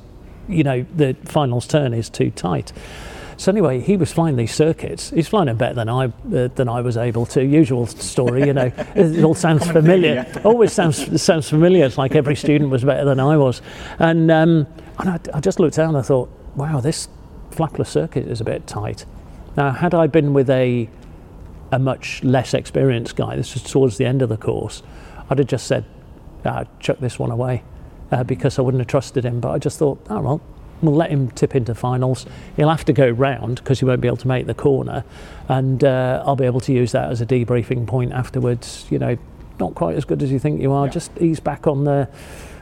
you 0.47 0.63
know, 0.63 0.85
the 0.95 1.15
finals 1.25 1.67
turn 1.67 1.93
is 1.93 2.09
too 2.09 2.31
tight. 2.31 2.73
So 3.37 3.53
anyway, 3.53 3.79
he 3.79 3.95
was 3.95 4.11
flying 4.11 4.35
these 4.35 4.53
circuits. 4.53 5.11
He's 5.11 5.29
flying 5.29 5.45
them 5.45 5.55
better 5.55 5.75
than 5.75 5.87
I 5.87 6.05
uh, 6.05 6.49
than 6.55 6.67
I 6.67 6.81
was 6.81 6.97
able 6.97 7.25
to. 7.27 7.41
Usual 7.41 7.87
story, 7.87 8.45
you 8.45 8.53
know. 8.53 8.69
it 8.95 9.23
all 9.23 9.33
sounds 9.33 9.65
familiar. 9.65 10.25
Always 10.43 10.73
sounds 10.73 11.21
sounds 11.21 11.49
familiar. 11.49 11.85
It's 11.85 11.97
like 11.97 12.15
every 12.15 12.35
student 12.35 12.69
was 12.69 12.83
better 12.83 13.05
than 13.05 13.21
I 13.21 13.37
was, 13.37 13.61
and 13.97 14.29
um, 14.29 14.67
and 14.99 15.09
I, 15.09 15.19
I 15.33 15.39
just 15.39 15.57
looked 15.61 15.77
down 15.77 15.89
and 15.89 15.97
I 15.99 16.01
thought, 16.01 16.29
wow, 16.57 16.81
this 16.81 17.07
flapless 17.59 17.87
circuit 17.87 18.25
is 18.25 18.39
a 18.39 18.45
bit 18.45 18.65
tight. 18.65 19.05
Now, 19.57 19.71
had 19.71 19.93
I 19.93 20.07
been 20.07 20.33
with 20.33 20.49
a 20.49 20.89
a 21.71 21.77
much 21.77 22.23
less 22.23 22.53
experienced 22.53 23.15
guy, 23.15 23.35
this 23.35 23.53
was 23.53 23.63
towards 23.63 23.97
the 23.97 24.05
end 24.05 24.21
of 24.21 24.29
the 24.29 24.37
course, 24.37 24.81
I'd 25.29 25.37
have 25.37 25.47
just 25.47 25.67
said, 25.67 25.85
ah, 26.45 26.63
chuck 26.79 26.97
this 26.99 27.19
one 27.19 27.29
away 27.29 27.63
uh, 28.11 28.23
because 28.23 28.57
I 28.57 28.63
wouldn't 28.63 28.79
have 28.79 28.87
trusted 28.87 29.23
him. 29.23 29.39
But 29.39 29.51
I 29.51 29.57
just 29.59 29.77
thought, 29.77 29.99
oh 30.09 30.21
well, 30.21 30.41
we'll 30.81 30.95
let 30.95 31.11
him 31.11 31.29
tip 31.31 31.53
into 31.55 31.75
finals. 31.75 32.25
He'll 32.55 32.69
have 32.69 32.85
to 32.85 32.93
go 32.93 33.09
round 33.09 33.55
because 33.55 33.79
he 33.79 33.85
won't 33.85 34.01
be 34.01 34.07
able 34.07 34.17
to 34.17 34.27
make 34.27 34.45
the 34.47 34.53
corner, 34.53 35.03
and 35.49 35.83
uh, 35.83 36.23
I'll 36.25 36.37
be 36.37 36.45
able 36.45 36.61
to 36.61 36.73
use 36.73 36.93
that 36.93 37.11
as 37.11 37.19
a 37.19 37.25
debriefing 37.25 37.85
point 37.85 38.13
afterwards. 38.13 38.85
You 38.89 38.99
know, 38.99 39.17
not 39.59 39.75
quite 39.75 39.97
as 39.97 40.05
good 40.05 40.23
as 40.23 40.31
you 40.31 40.39
think 40.39 40.61
you 40.61 40.71
are. 40.71 40.85
Yeah. 40.85 40.93
Just 40.93 41.11
ease 41.19 41.41
back 41.41 41.67
on 41.67 41.83
the 41.83 42.07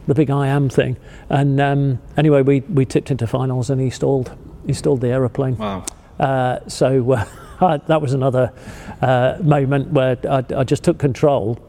the 0.07 0.15
big 0.15 0.31
I 0.31 0.47
am 0.47 0.69
thing. 0.69 0.97
And 1.29 1.61
um, 1.61 1.99
anyway, 2.17 2.41
we 2.41 2.61
we 2.61 2.85
tipped 2.85 3.11
into 3.11 3.27
finals, 3.27 3.69
and 3.69 3.79
he 3.79 3.91
stalled 3.91 4.35
installed 4.67 5.01
the 5.01 5.09
aeroplane. 5.09 5.57
Wow. 5.57 5.85
Uh, 6.19 6.59
so 6.67 7.11
uh, 7.11 7.77
that 7.87 8.01
was 8.01 8.13
another 8.13 8.53
uh, 9.01 9.37
moment 9.41 9.91
where 9.91 10.17
I, 10.29 10.43
I, 10.55 10.63
just 10.63 10.83
took 10.83 10.97
control, 10.97 11.59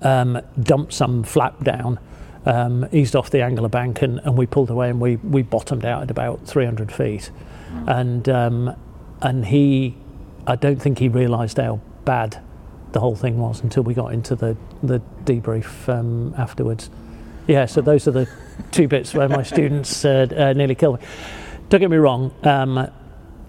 um, 0.00 0.40
dumped 0.60 0.92
some 0.92 1.22
flap 1.22 1.62
down, 1.62 1.98
um, 2.46 2.86
eased 2.92 3.14
off 3.14 3.30
the 3.30 3.42
angular 3.42 3.68
bank, 3.68 4.02
and, 4.02 4.20
and, 4.20 4.36
we 4.36 4.46
pulled 4.46 4.70
away 4.70 4.90
and 4.90 5.00
we, 5.00 5.16
we 5.16 5.42
bottomed 5.42 5.84
out 5.84 6.02
at 6.02 6.10
about 6.10 6.46
300 6.46 6.90
feet. 6.90 7.30
Wow. 7.72 7.84
And, 7.98 8.28
um, 8.28 8.76
and 9.20 9.46
he, 9.46 9.96
I 10.46 10.56
don't 10.56 10.80
think 10.80 10.98
he 10.98 11.08
realised 11.08 11.58
how 11.58 11.80
bad 12.04 12.42
the 12.92 13.00
whole 13.00 13.16
thing 13.16 13.38
was 13.38 13.62
until 13.62 13.82
we 13.82 13.94
got 13.94 14.12
into 14.12 14.34
the, 14.34 14.56
the 14.82 15.00
debrief 15.24 15.88
um, 15.88 16.34
afterwards. 16.36 16.90
Yeah, 17.46 17.66
so 17.66 17.80
those 17.80 18.06
are 18.06 18.12
the 18.12 18.28
two 18.70 18.88
bits 18.88 19.14
where 19.14 19.28
my 19.28 19.42
students 19.42 20.04
uh, 20.04 20.26
uh, 20.36 20.52
nearly 20.52 20.74
killed 20.74 21.00
me 21.00 21.06
don't 21.72 21.80
get 21.80 21.90
me 21.90 21.96
wrong. 21.96 22.34
Um, 22.42 22.86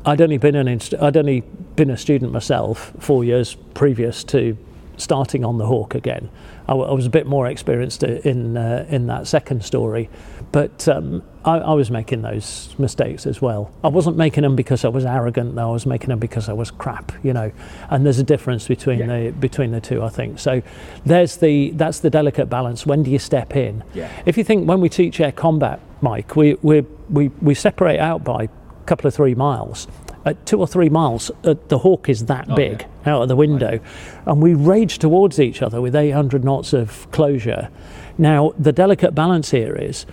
I'd 0.06 0.22
only 0.22 0.38
been 0.38 0.56
an 0.56 0.70
inst- 0.70 0.94
I'd 0.94 1.18
only 1.18 1.42
been 1.76 1.90
a 1.90 1.98
student 1.98 2.32
myself 2.32 2.94
four 2.98 3.26
years 3.26 3.56
previous 3.74 4.24
to 4.26 4.58
starting 4.98 5.44
on 5.44 5.58
the 5.58 5.66
Hawk 5.66 5.96
again. 5.96 6.30
I, 6.68 6.72
w- 6.72 6.90
I 6.90 6.94
was 6.94 7.06
a 7.06 7.10
bit 7.10 7.28
more 7.28 7.48
experienced 7.48 8.04
in 8.04 8.58
uh, 8.58 8.86
in 8.90 9.08
that 9.08 9.28
second 9.28 9.64
story, 9.66 10.10
but 10.52 10.88
um, 10.88 11.24
I, 11.44 11.58
I, 11.58 11.74
was 11.74 11.92
making 11.92 12.22
those 12.22 12.74
mistakes 12.78 13.26
as 13.26 13.42
well. 13.42 13.72
I 13.84 13.90
wasn't 13.90 14.18
making 14.18 14.44
them 14.44 14.56
because 14.56 14.86
I 14.86 14.88
was 14.88 15.06
arrogant, 15.06 15.56
though. 15.56 15.70
I 15.70 15.74
was 15.74 15.86
making 15.86 16.10
them 16.10 16.20
because 16.20 16.48
I 16.48 16.54
was 16.54 16.72
crap, 16.72 17.12
you 17.24 17.34
know. 17.34 17.52
And 17.90 18.06
there's 18.06 18.20
a 18.20 18.24
difference 18.24 18.68
between 18.68 19.00
yeah. 19.00 19.08
the 19.08 19.32
between 19.32 19.72
the 19.72 19.82
two, 19.82 20.04
I 20.04 20.10
think. 20.10 20.40
So 20.40 20.62
there's 21.06 21.38
the 21.38 21.72
that's 21.72 22.00
the 22.00 22.10
delicate 22.10 22.46
balance. 22.46 22.86
When 22.86 23.04
do 23.04 23.12
you 23.12 23.20
step 23.20 23.56
in? 23.56 23.84
Yeah. 23.94 24.10
If 24.26 24.38
you 24.38 24.44
think 24.44 24.68
when 24.68 24.80
we 24.80 24.90
teach 24.90 25.20
air 25.20 25.32
combat, 25.32 25.80
Mike, 26.02 26.36
we 26.36 26.56
we 26.62 26.82
we, 27.10 27.28
we 27.42 27.56
separate 27.56 28.00
out 28.00 28.24
by 28.24 28.44
a 28.44 28.86
couple 28.86 29.08
of 29.08 29.14
three 29.14 29.36
miles 29.36 29.88
at 30.26 30.46
two 30.46 30.60
or 30.60 30.68
three 30.68 30.90
miles, 30.90 31.32
uh, 31.44 31.56
the 31.68 31.80
hawk 31.80 32.10
is 32.10 32.26
that 32.26 32.48
oh, 32.50 32.56
big 32.56 32.86
yeah. 33.06 33.14
out 33.14 33.24
of 33.24 33.28
the 33.28 33.36
window, 33.36 33.72
right. 33.72 33.82
and 34.26 34.42
we 34.42 34.54
rage 34.54 35.00
towards 35.00 35.40
each 35.40 35.62
other 35.62 35.82
with 35.82 35.96
800 35.96 36.44
knots 36.44 36.74
of 36.74 37.10
closure. 37.12 37.70
Now, 38.18 38.54
the 38.58 38.72
delicate 38.72 39.14
balance 39.14 39.52
here 39.52 39.76
is 39.76 40.06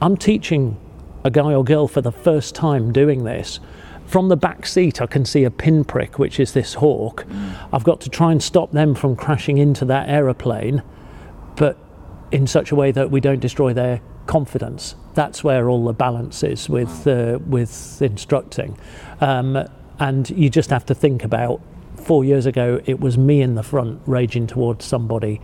I'm 0.00 0.16
teaching 0.16 0.78
a 1.24 1.30
guy 1.30 1.52
or 1.54 1.64
girl 1.64 1.88
for 1.88 2.00
the 2.00 2.12
first 2.12 2.54
time 2.54 2.92
doing 2.92 3.24
this. 3.24 3.60
From 4.06 4.28
the 4.28 4.36
back 4.36 4.64
seat, 4.64 5.02
I 5.02 5.06
can 5.06 5.26
see 5.26 5.44
a 5.44 5.50
pinprick, 5.50 6.18
which 6.18 6.40
is 6.40 6.52
this 6.52 6.74
hawk. 6.74 7.24
Mm. 7.24 7.68
I've 7.72 7.84
got 7.84 8.00
to 8.02 8.08
try 8.08 8.32
and 8.32 8.42
stop 8.42 8.72
them 8.72 8.94
from 8.94 9.16
crashing 9.16 9.58
into 9.58 9.84
that 9.86 10.08
aeroplane, 10.08 10.82
but 11.56 11.76
in 12.30 12.46
such 12.46 12.72
a 12.72 12.74
way 12.74 12.90
that 12.92 13.10
we 13.10 13.20
don't 13.20 13.40
destroy 13.40 13.74
their 13.74 14.00
confidence. 14.28 14.94
That's 15.14 15.42
where 15.42 15.68
all 15.68 15.84
the 15.84 15.92
balance 15.92 16.44
is 16.44 16.68
with 16.68 17.06
uh, 17.08 17.40
with 17.46 18.00
instructing, 18.00 18.78
um, 19.20 19.66
and 19.98 20.30
you 20.30 20.48
just 20.48 20.70
have 20.70 20.86
to 20.86 20.94
think 20.94 21.24
about. 21.24 21.60
Four 21.96 22.24
years 22.24 22.46
ago, 22.46 22.80
it 22.86 23.00
was 23.00 23.18
me 23.18 23.42
in 23.42 23.56
the 23.56 23.62
front 23.62 24.00
raging 24.06 24.46
towards 24.46 24.84
somebody. 24.84 25.40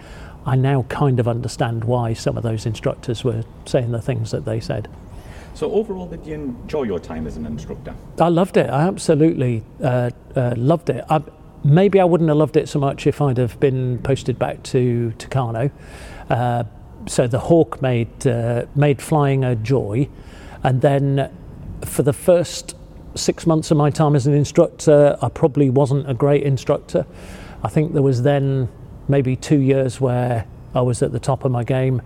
I 0.47 0.57
now 0.57 0.85
kind 0.89 1.19
of 1.19 1.27
understand 1.27 1.85
why 1.85 2.13
some 2.15 2.37
of 2.37 2.43
those 2.43 2.65
instructors 2.65 3.25
were 3.25 3.43
saying 3.67 3.91
the 3.91 4.01
things 4.01 4.31
that 4.31 4.45
they 4.45 4.61
said. 4.61 4.89
So 5.55 5.71
overall, 5.73 6.07
did 6.07 6.27
you 6.27 6.35
enjoy 6.35 6.85
your 6.85 6.99
time 7.01 7.27
as 7.27 7.37
an 7.37 7.47
instructor? 7.47 7.95
I 8.19 8.29
loved 8.29 8.57
it. 8.57 8.71
I 8.71 8.87
absolutely 8.87 9.63
uh, 9.83 10.11
uh, 10.35 10.55
loved 10.57 10.91
it. 10.91 11.05
I, 11.11 11.23
maybe 11.65 12.01
I 12.01 12.05
wouldn't 12.05 12.29
have 12.29 12.37
loved 12.37 12.57
it 12.57 12.69
so 12.69 12.79
much 12.79 13.07
if 13.07 13.21
I'd 13.21 13.39
have 13.39 13.59
been 13.61 13.99
posted 13.99 14.39
back 14.39 14.63
to 14.65 15.13
Tucano. 15.19 15.71
Uh, 16.31 16.65
so 17.07 17.27
the 17.27 17.39
Hawk 17.39 17.83
made 17.83 18.27
uh, 18.27 18.67
made 18.75 19.01
flying 19.03 19.45
a 19.45 19.55
joy, 19.55 20.09
and 20.63 20.81
then 20.81 21.31
for 21.85 22.03
the 22.03 22.13
first 22.13 22.77
six 23.15 23.47
months 23.47 23.71
of 23.71 23.77
my 23.77 23.91
time 23.91 24.17
as 24.17 24.27
an 24.27 24.35
instructor, 24.35 25.17
I 25.23 25.29
probably 25.29 25.71
wasn't 25.71 26.11
a 26.11 26.15
great 26.15 26.43
instructor. 26.43 27.07
I 27.63 27.69
think 27.69 27.93
there 27.93 28.03
was 28.03 28.23
then 28.23 28.69
maybe 29.09 29.37
two 29.37 29.61
years 29.61 30.01
where 30.01 30.47
I 30.75 30.81
was 30.81 31.03
at 31.03 31.13
the 31.13 31.21
top 31.21 31.45
of 31.45 31.53
my 31.53 31.65
game, 31.65 32.03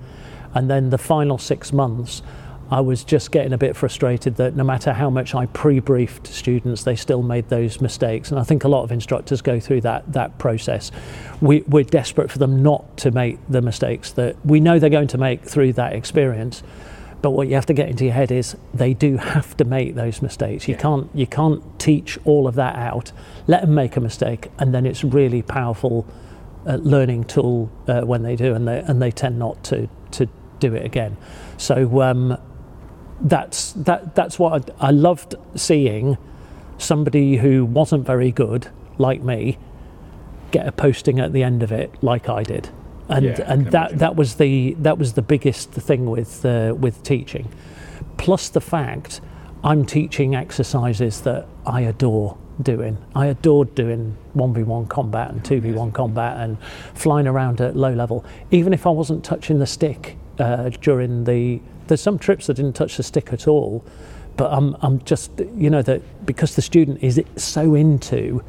and 0.55 0.71
then 0.71 0.90
the 0.90 0.99
final 0.99 1.38
six 1.38 1.73
months, 1.73 2.23
I 2.70 2.80
was 2.80 3.02
just 3.02 3.32
getting 3.32 3.52
a 3.54 3.58
bit 3.58 3.76
frustrated 3.76 4.37
that 4.37 4.54
no 4.54 4.62
matter 4.62 4.92
how 4.92 5.08
much 5.08 5.34
I 5.34 5.46
pre-briefed 5.46 6.26
students, 6.26 6.84
they 6.84 6.96
still 6.96 7.22
made 7.22 7.48
those 7.48 7.80
mistakes. 7.80 8.30
And 8.30 8.38
I 8.38 8.42
think 8.44 8.64
a 8.64 8.68
lot 8.68 8.82
of 8.82 8.92
instructors 8.92 9.40
go 9.40 9.58
through 9.58 9.80
that 9.82 10.12
that 10.12 10.38
process. 10.38 10.90
We, 11.40 11.62
we're 11.62 11.84
desperate 11.84 12.30
for 12.30 12.38
them 12.38 12.62
not 12.62 12.98
to 12.98 13.10
make 13.10 13.38
the 13.48 13.62
mistakes 13.62 14.12
that 14.12 14.37
we 14.44 14.60
know 14.60 14.78
they're 14.78 14.90
going 14.90 15.08
to 15.08 15.18
make 15.18 15.44
through 15.44 15.72
that 15.75 15.94
experience. 15.94 16.62
But 17.22 17.30
what 17.30 17.48
you 17.48 17.54
have 17.54 17.66
to 17.66 17.72
get 17.75 17.88
into 17.88 18.04
your 18.04 18.12
head 18.14 18.30
is 18.30 18.56
they 18.75 18.94
do 18.94 19.16
have 19.16 19.56
to 19.56 19.64
make 19.64 19.94
those 19.94 20.20
mistakes. 20.22 20.68
You 20.68 20.75
Yeah. 20.75 20.80
can't 20.80 21.10
you 21.14 21.26
can't 21.26 21.62
teach 21.78 22.18
all 22.25 22.46
of 22.46 22.54
that 22.56 22.76
out. 22.76 23.12
Let 23.46 23.62
them 23.62 23.75
make 23.75 23.96
a 23.96 24.00
mistake, 24.00 24.50
and 24.58 24.75
then 24.75 24.84
it's 24.87 25.02
really 25.02 25.42
powerful 25.42 26.06
uh, 26.66 26.75
learning 26.76 27.25
tool 27.25 27.70
uh, 27.88 28.02
when 28.02 28.22
they 28.22 28.37
do, 28.37 28.54
and 28.54 28.68
they 28.68 28.80
and 28.80 29.00
they 29.00 29.10
tend 29.10 29.38
not 29.38 29.64
to 29.64 29.88
to 30.12 30.28
do 30.60 30.75
it 30.75 30.84
again. 30.84 31.16
So 31.56 32.02
um, 32.02 32.37
that's 33.20 33.72
that 33.72 34.14
that's 34.14 34.38
what 34.38 34.70
I, 34.80 34.88
I 34.88 34.90
loved 34.90 35.34
seeing 35.54 36.18
somebody 36.78 37.37
who 37.37 37.64
wasn't 37.64 38.06
very 38.06 38.30
good 38.30 38.68
like 38.98 39.22
me 39.22 39.58
get 40.50 40.66
a 40.66 40.72
posting 40.72 41.20
at 41.20 41.32
the 41.32 41.42
end 41.42 41.62
of 41.62 41.72
it 41.72 41.92
like 42.02 42.28
I 42.28 42.42
did. 42.42 42.70
And 43.08 43.25
Yeah, 43.25 43.44
and 43.46 43.66
that 43.66 43.90
imagine. 43.90 43.98
that 43.98 44.16
was 44.16 44.34
the 44.37 44.75
that 44.80 44.98
was 44.98 45.14
the 45.14 45.22
biggest 45.22 45.70
thing 45.70 46.10
with 46.10 46.44
uh, 46.44 46.75
with 46.78 47.02
teaching. 47.02 47.48
Plus 48.16 48.48
the 48.48 48.60
fact 48.60 49.20
I'm 49.64 49.84
teaching 49.84 50.34
exercises 50.34 51.22
that 51.22 51.46
I 51.66 51.82
adore 51.82 52.37
doing. 52.62 52.98
I 53.14 53.26
adored 53.26 53.75
doing 53.75 54.16
1v1 54.37 54.88
combat 54.88 55.30
and 55.30 55.42
2v1 55.42 55.92
combat 55.94 56.37
and 56.38 56.58
flying 56.94 57.26
around 57.26 57.60
at 57.60 57.76
low 57.76 57.92
level. 57.92 58.25
Even 58.50 58.72
if 58.72 58.87
I 58.87 58.90
wasn't 58.90 59.25
touching 59.25 59.58
the 59.58 59.66
stick 59.66 60.16
uh, 60.38 60.71
during 60.80 61.25
the 61.25 61.61
there's 61.87 62.00
some 62.00 62.18
trips 62.18 62.47
that 62.47 62.54
didn't 62.54 62.75
touch 62.75 62.97
the 62.97 63.02
stick 63.02 63.33
at 63.33 63.49
all, 63.49 63.85
but 64.37 64.52
I'm 64.52 64.76
I'm 64.80 65.00
just 65.04 65.30
you 65.54 65.71
know 65.71 65.83
that 65.83 66.26
because 66.26 66.54
the 66.57 66.62
student 66.62 67.02
is 67.02 67.23
so 67.37 67.75
into 67.75 68.42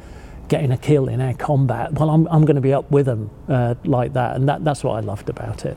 getting 0.48 0.72
a 0.72 0.78
kill 0.78 1.08
in 1.08 1.20
air 1.20 1.34
combat. 1.34 1.92
Well, 1.94 2.10
I'm 2.10 2.26
I'm 2.28 2.44
going 2.44 2.56
to 2.56 2.62
be 2.62 2.72
up 2.72 2.90
with 2.90 3.06
them 3.06 3.30
uh, 3.48 3.74
like 3.84 4.12
that, 4.14 4.36
and 4.36 4.48
that 4.48 4.64
that's 4.64 4.84
what 4.84 4.96
I 4.96 5.00
loved 5.00 5.28
about 5.28 5.64
it. 5.64 5.76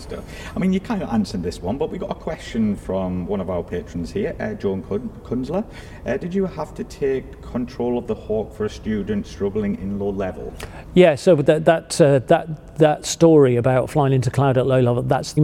stuff. 0.00 0.24
I 0.54 0.58
mean, 0.58 0.72
you 0.72 0.80
kind 0.80 1.02
of 1.02 1.10
answered 1.10 1.42
this 1.42 1.62
one, 1.62 1.78
but 1.78 1.90
we 1.90 1.98
got 1.98 2.10
a 2.10 2.14
question 2.14 2.74
from 2.74 3.26
one 3.26 3.40
of 3.40 3.50
our 3.50 3.62
patrons 3.62 4.10
here, 4.10 4.34
uh, 4.40 4.54
Joan 4.54 4.82
Kunzler. 4.82 5.64
Uh, 6.04 6.16
did 6.16 6.34
you 6.34 6.46
have 6.46 6.74
to 6.74 6.84
take 6.84 7.40
control 7.40 7.98
of 7.98 8.06
the 8.06 8.14
hawk 8.14 8.52
for 8.52 8.64
a 8.64 8.70
student 8.70 9.26
struggling 9.26 9.76
in 9.76 9.98
low 9.98 10.10
level? 10.10 10.52
Yeah, 10.94 11.14
so 11.14 11.36
that 11.36 11.64
that 11.66 12.00
uh, 12.00 12.18
that 12.20 12.78
that 12.78 13.06
story 13.06 13.56
about 13.56 13.90
flying 13.90 14.12
into 14.12 14.30
cloud 14.30 14.58
at 14.58 14.66
low 14.66 14.80
level, 14.80 15.02
that's 15.02 15.34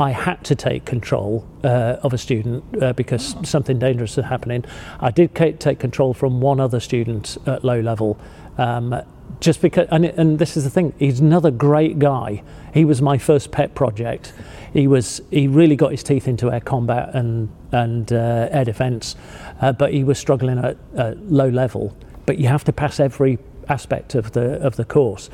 I 0.00 0.10
had 0.12 0.44
to 0.44 0.54
take 0.54 0.84
control 0.84 1.44
uh, 1.64 1.96
of 2.02 2.12
a 2.12 2.18
student 2.18 2.64
uh, 2.80 2.92
because 2.92 3.34
something 3.42 3.78
dangerous 3.78 4.16
was 4.16 4.26
happening. 4.26 4.64
I 5.00 5.10
did 5.10 5.34
take 5.34 5.80
control 5.80 6.14
from 6.14 6.40
one 6.40 6.60
other 6.60 6.80
student 6.80 7.36
at 7.46 7.64
low 7.64 7.80
level. 7.80 8.18
Um, 8.58 8.94
just 9.40 9.60
because, 9.62 9.86
and, 9.90 10.04
and 10.04 10.38
this 10.38 10.56
is 10.56 10.64
the 10.64 10.70
thing, 10.70 10.92
he's 10.98 11.20
another 11.20 11.50
great 11.50 11.98
guy. 11.98 12.42
He 12.74 12.84
was 12.84 13.00
my 13.00 13.18
first 13.18 13.50
pet 13.50 13.74
project. 13.74 14.32
He 14.72 14.86
was, 14.86 15.20
he 15.30 15.48
really 15.48 15.76
got 15.76 15.90
his 15.90 16.02
teeth 16.02 16.28
into 16.28 16.50
air 16.50 16.60
combat 16.60 17.14
and 17.14 17.48
and 17.70 18.12
uh, 18.12 18.48
air 18.50 18.64
defence, 18.64 19.14
uh, 19.60 19.72
but 19.72 19.92
he 19.92 20.02
was 20.02 20.18
struggling 20.18 20.58
at, 20.58 20.76
at 20.96 21.18
low 21.30 21.48
level. 21.48 21.94
But 22.26 22.38
you 22.38 22.48
have 22.48 22.64
to 22.64 22.72
pass 22.72 22.98
every 22.98 23.38
aspect 23.68 24.14
of 24.14 24.32
the 24.32 24.60
of 24.60 24.76
the 24.76 24.84
course. 24.84 25.30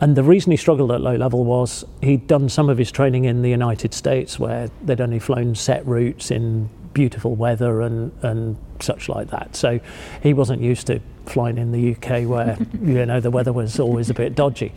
And 0.00 0.16
the 0.16 0.22
reason 0.22 0.52
he 0.52 0.56
struggled 0.56 0.92
at 0.92 1.00
low 1.00 1.16
level 1.16 1.44
was 1.44 1.84
he'd 2.02 2.26
done 2.28 2.48
some 2.48 2.68
of 2.68 2.78
his 2.78 2.92
training 2.92 3.24
in 3.24 3.42
the 3.42 3.50
United 3.50 3.92
States 3.94 4.38
where 4.38 4.70
they'd 4.84 5.00
only 5.00 5.18
flown 5.18 5.54
set 5.54 5.84
routes 5.86 6.30
in 6.30 6.70
beautiful 6.98 7.36
weather 7.36 7.80
and, 7.80 8.10
and 8.24 8.56
such 8.80 9.08
like 9.08 9.30
that. 9.30 9.54
So 9.54 9.78
he 10.20 10.34
wasn't 10.34 10.62
used 10.62 10.88
to 10.88 10.98
flying 11.26 11.56
in 11.56 11.70
the 11.70 11.92
UK 11.92 12.26
where 12.26 12.58
you 12.82 13.06
know 13.06 13.20
the 13.20 13.30
weather 13.30 13.52
was 13.52 13.78
always 13.78 14.10
a 14.10 14.14
bit 14.14 14.34
dodgy. 14.34 14.72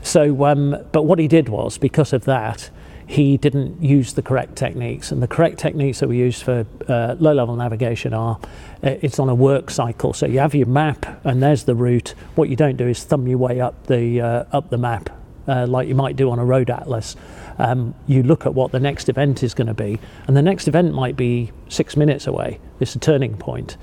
So 0.00 0.44
um, 0.44 0.76
but 0.92 1.02
what 1.02 1.18
he 1.18 1.26
did 1.26 1.48
was 1.48 1.76
because 1.76 2.12
of 2.12 2.24
that 2.26 2.70
he 3.08 3.36
didn't 3.36 3.82
use 3.82 4.14
the 4.14 4.22
correct 4.22 4.54
techniques. 4.54 5.10
And 5.10 5.20
the 5.20 5.28
correct 5.28 5.58
techniques 5.58 5.98
that 6.00 6.08
we 6.08 6.18
use 6.18 6.40
for 6.40 6.66
uh, 6.88 7.16
low 7.18 7.32
level 7.32 7.56
navigation 7.56 8.14
are 8.14 8.38
uh, 8.82 8.94
it's 9.02 9.18
on 9.18 9.28
a 9.28 9.34
work 9.34 9.70
cycle. 9.70 10.12
So 10.12 10.26
you 10.26 10.38
have 10.38 10.54
your 10.54 10.66
map, 10.66 11.20
and 11.24 11.42
there's 11.42 11.64
the 11.64 11.74
route. 11.74 12.14
What 12.34 12.48
you 12.48 12.56
don't 12.56 12.76
do 12.76 12.86
is 12.86 13.02
thumb 13.02 13.26
your 13.26 13.38
way 13.38 13.60
up 13.60 13.86
the, 13.86 14.20
uh, 14.20 14.44
up 14.52 14.70
the 14.70 14.78
map. 14.78 15.15
Uh, 15.48 15.66
like 15.66 15.86
you 15.86 15.94
might 15.94 16.16
do 16.16 16.30
on 16.30 16.38
a 16.38 16.44
road 16.44 16.70
atlas, 16.70 17.14
um, 17.58 17.94
you 18.06 18.22
look 18.22 18.46
at 18.46 18.54
what 18.54 18.72
the 18.72 18.80
next 18.80 19.08
event 19.08 19.42
is 19.42 19.54
going 19.54 19.68
to 19.68 19.74
be, 19.74 19.98
and 20.26 20.36
the 20.36 20.42
next 20.42 20.66
event 20.68 20.92
might 20.92 21.16
be 21.16 21.52
six 21.68 21.96
minutes 21.96 22.26
away. 22.26 22.58
It's 22.80 22.94
a 22.94 22.98
turning 22.98 23.36
point. 23.36 23.76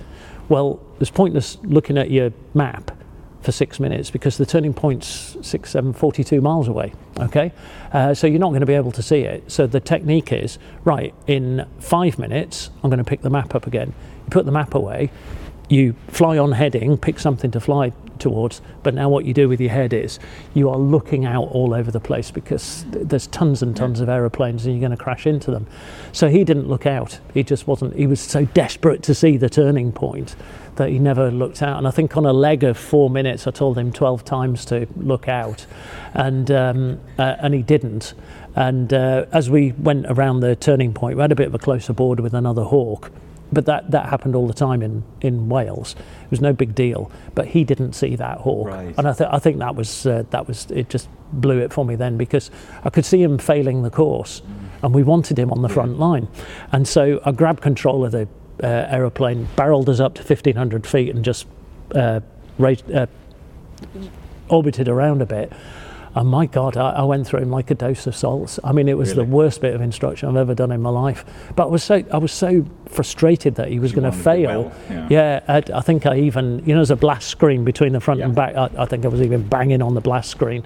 Well, 0.49 0.81
it's 0.99 1.09
pointless 1.09 1.57
looking 1.63 1.97
at 1.97 2.11
your 2.11 2.31
map 2.53 2.91
for 3.43 3.51
six 3.51 3.79
minutes 3.79 4.09
because 4.09 4.37
the 4.37 4.45
turning 4.45 4.73
point's 4.73 5.37
six, 5.41 5.71
seven, 5.71 5.93
42 5.93 6.41
miles 6.41 6.67
away. 6.67 6.93
Okay, 7.19 7.51
uh, 7.91 8.13
so 8.13 8.25
you're 8.27 8.39
not 8.39 8.49
going 8.49 8.61
to 8.61 8.65
be 8.65 8.73
able 8.73 8.91
to 8.91 9.03
see 9.03 9.21
it. 9.21 9.51
So 9.51 9.67
the 9.67 9.79
technique 9.79 10.31
is 10.31 10.57
right 10.83 11.13
in 11.27 11.67
five 11.79 12.17
minutes. 12.17 12.69
I'm 12.83 12.89
going 12.89 12.97
to 12.97 13.03
pick 13.03 13.21
the 13.21 13.29
map 13.29 13.53
up 13.53 13.67
again. 13.67 13.93
You 14.25 14.29
put 14.31 14.45
the 14.45 14.51
map 14.51 14.73
away. 14.73 15.11
You 15.69 15.95
fly 16.07 16.37
on 16.37 16.51
heading, 16.53 16.97
pick 16.97 17.19
something 17.19 17.51
to 17.51 17.59
fly 17.59 17.93
towards. 18.19 18.61
But 18.83 18.93
now 18.93 19.09
what 19.09 19.25
you 19.25 19.33
do 19.33 19.47
with 19.49 19.59
your 19.59 19.71
head 19.71 19.93
is 19.93 20.19
you 20.53 20.69
are 20.69 20.77
looking 20.77 21.25
out 21.25 21.45
all 21.51 21.73
over 21.73 21.91
the 21.91 21.99
place 21.99 22.31
because 22.31 22.85
th- 22.91 23.07
there's 23.07 23.27
tons 23.27 23.61
and 23.61 23.75
tons 23.75 23.99
of 23.99 24.09
aeroplanes 24.09 24.65
and 24.65 24.75
you're 24.75 24.87
going 24.87 24.97
to 24.97 25.03
crash 25.03 25.25
into 25.27 25.51
them. 25.51 25.67
So 26.11 26.29
he 26.29 26.43
didn't 26.43 26.67
look 26.67 26.85
out. 26.85 27.19
He 27.33 27.43
just 27.43 27.67
wasn't. 27.67 27.95
He 27.95 28.07
was 28.07 28.19
so 28.19 28.45
desperate 28.45 29.03
to 29.03 29.15
see 29.15 29.37
the 29.37 29.49
turning 29.49 29.91
point 29.91 30.35
that 30.75 30.89
he 30.89 30.99
never 30.99 31.29
looked 31.31 31.61
out. 31.61 31.77
And 31.77 31.87
I 31.87 31.91
think 31.91 32.17
on 32.17 32.25
a 32.25 32.33
leg 32.33 32.63
of 32.63 32.77
four 32.77 33.09
minutes, 33.09 33.47
I 33.47 33.51
told 33.51 33.77
him 33.77 33.91
12 33.91 34.25
times 34.25 34.65
to 34.65 34.87
look 34.95 35.27
out, 35.27 35.65
and 36.13 36.49
um, 36.51 36.99
uh, 37.17 37.35
and 37.39 37.53
he 37.53 37.61
didn't. 37.61 38.13
And 38.55 38.93
uh, 38.93 39.25
as 39.31 39.49
we 39.49 39.71
went 39.73 40.05
around 40.07 40.41
the 40.41 40.55
turning 40.55 40.93
point, 40.93 41.17
we 41.17 41.21
had 41.21 41.31
a 41.31 41.35
bit 41.35 41.47
of 41.47 41.55
a 41.55 41.59
closer 41.59 41.93
border 41.93 42.21
with 42.21 42.33
another 42.33 42.63
hawk. 42.63 43.11
But 43.53 43.65
that, 43.67 43.91
that 43.91 44.07
happened 44.07 44.35
all 44.35 44.47
the 44.47 44.53
time 44.53 44.81
in, 44.81 45.03
in 45.21 45.47
Wales. 45.49 45.95
It 46.23 46.31
was 46.31 46.41
no 46.41 46.53
big 46.53 46.73
deal. 46.75 47.11
But 47.35 47.47
he 47.47 47.63
didn't 47.63 47.93
see 47.93 48.15
that 48.15 48.39
hawk, 48.39 48.67
Right. 48.67 48.93
and 48.97 49.07
I, 49.07 49.13
th- 49.13 49.29
I 49.31 49.39
think 49.39 49.59
that 49.59 49.75
was 49.75 50.05
uh, 50.05 50.23
that 50.31 50.47
was 50.47 50.65
it. 50.71 50.89
Just 50.89 51.09
blew 51.31 51.59
it 51.59 51.71
for 51.73 51.83
me 51.85 51.95
then 51.95 52.17
because 52.17 52.51
I 52.83 52.89
could 52.89 53.05
see 53.05 53.21
him 53.21 53.37
failing 53.37 53.83
the 53.83 53.89
course, 53.89 54.41
and 54.81 54.93
we 54.93 55.03
wanted 55.03 55.37
him 55.37 55.51
on 55.51 55.61
the 55.61 55.69
front 55.69 55.99
line. 55.99 56.27
And 56.71 56.87
so 56.87 57.21
I 57.25 57.31
grabbed 57.31 57.61
control 57.61 58.03
of 58.05 58.11
the 58.11 58.27
uh, 58.63 58.67
aeroplane, 58.67 59.47
barreled 59.55 59.89
us 59.89 59.99
up 59.99 60.13
to 60.15 60.21
1500 60.21 60.85
feet, 60.87 61.13
and 61.13 61.23
just 61.25 61.45
uh, 61.95 62.19
raised, 62.57 62.91
uh, 62.91 63.07
orbited 64.49 64.87
around 64.87 65.21
a 65.21 65.25
bit. 65.25 65.51
And 66.15 66.29
my 66.29 66.45
God, 66.45 66.77
I, 66.77 66.91
I 66.91 67.03
went 67.03 67.25
through 67.25 67.39
him 67.39 67.49
like 67.51 67.71
a 67.71 67.75
dose 67.75 68.05
of 68.07 68.15
salts. 68.15 68.59
I 68.63 68.71
mean, 68.71 68.87
it 68.87 68.97
was 68.97 69.09
Really? 69.15 69.25
the 69.25 69.31
worst 69.35 69.61
bit 69.61 69.73
of 69.73 69.81
instruction 69.81 70.29
I've 70.29 70.35
ever 70.35 70.53
done 70.53 70.71
in 70.71 70.81
my 70.81 70.89
life. 70.91 71.25
But 71.55 71.63
I 71.63 71.67
was 71.67 71.83
so 71.83 72.03
I 72.11 72.17
was 72.17 72.31
so 72.31 72.65
frustrated 72.85 73.55
that 73.55 73.69
he 73.69 73.79
was 73.79 73.91
going 73.91 74.09
to 74.09 74.15
fail. 74.17 74.63
well, 74.63 74.71
yeah. 74.89 75.07
Yeah, 75.09 75.39
I, 75.47 75.63
I 75.77 75.81
think 75.81 76.05
I 76.05 76.17
even, 76.19 76.59
you 76.59 76.73
know, 76.73 76.75
there's 76.79 76.91
a 76.91 76.95
blast 76.95 77.27
screen 77.29 77.63
between 77.63 77.93
the 77.93 77.99
front 77.99 78.21
and 78.21 78.35
back. 78.35 78.55
I, 78.55 78.69
I 78.77 78.85
think 78.85 79.05
I 79.05 79.07
was 79.07 79.21
even 79.21 79.47
banging 79.47 79.81
on 79.81 79.95
the 79.95 80.01
blast 80.01 80.29
screen. 80.29 80.63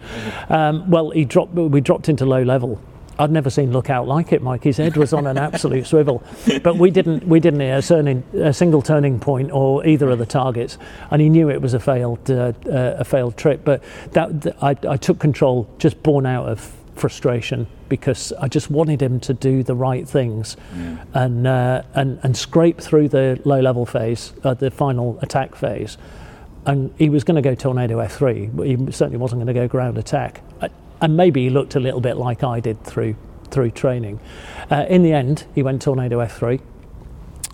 Um, 0.50 0.90
well, 0.90 1.12
he 1.12 1.24
dropped. 1.26 1.54
We 1.54 1.80
dropped 1.82 2.10
into 2.10 2.26
low 2.26 2.44
level. 2.44 2.80
I'd 3.20 3.32
never 3.32 3.50
seen 3.50 3.72
lookout 3.72 4.08
like 4.08 4.32
it, 4.32 4.42
Mike. 4.42 4.64
His 4.64 4.78
head 4.78 4.96
was 4.96 5.14
on 5.14 5.26
an 5.26 5.38
absolute 5.38 5.88
swivel, 5.92 6.24
but 6.62 6.78
we 6.78 6.92
didn't. 6.92 7.28
We 7.28 7.40
didn't 7.40 7.60
hear 7.62 7.78
a, 7.78 7.82
turning, 7.82 8.24
a 8.34 8.54
single 8.54 8.82
turning 8.82 9.20
point 9.20 9.52
or 9.52 9.86
either 9.86 10.10
of 10.10 10.20
the 10.20 10.26
targets, 10.26 10.78
and 11.12 11.22
he 11.22 11.30
knew 11.30 11.50
it 11.50 11.62
was 11.62 11.74
a 11.74 11.80
failed 11.80 12.30
uh, 12.30 12.54
uh, 12.66 12.96
a 13.00 13.04
failed 13.06 13.38
trip. 13.38 13.64
But 13.64 13.84
that 14.12 14.42
th- 14.44 14.56
I, 14.62 14.76
I 14.88 14.98
took 14.98 15.20
control, 15.20 15.68
just 15.80 16.02
born 16.04 16.26
out 16.26 16.48
of 16.48 16.74
frustration 16.96 17.68
because 17.90 18.34
I 18.34 18.48
just 18.48 18.72
wanted 18.72 19.02
him 19.02 19.20
to 19.22 19.34
do 19.34 19.62
the 19.64 19.76
right 19.76 20.08
things 20.08 20.58
and 21.14 21.48
uh, 21.48 21.84
and 21.94 22.20
and 22.24 22.36
scrape 22.36 22.80
through 22.82 23.10
the 23.10 23.40
low 23.46 23.60
level 23.62 23.86
phase, 23.86 24.34
uh, 24.44 24.54
the 24.54 24.72
final 24.72 25.18
attack 25.22 25.56
phase. 25.56 25.98
And 26.66 26.94
he 26.98 27.10
was 27.10 27.24
going 27.24 27.36
to 27.36 27.42
go 27.42 27.56
tornado 27.56 28.00
F3, 28.00 28.54
but 28.54 28.68
he 28.68 28.76
certainly 28.92 29.18
wasn't 29.18 29.40
going 29.40 29.48
to 29.48 29.54
go 29.54 29.70
ground 29.70 29.98
attack. 29.98 30.42
Uh, 30.60 30.68
And 31.02 31.16
maybe 31.16 31.44
he 31.44 31.50
looked 31.50 31.76
a 31.76 31.80
little 31.80 32.02
bit 32.02 32.18
like 32.18 32.44
I 32.44 32.60
did 32.60 32.84
through 32.84 33.16
through 33.50 33.72
training. 33.72 34.20
Uh, 34.70 34.86
in 34.90 35.04
the 35.04 35.14
end, 35.14 35.46
he 35.56 35.64
went 35.64 35.82
tornado 35.82 36.20
F3, 36.20 36.60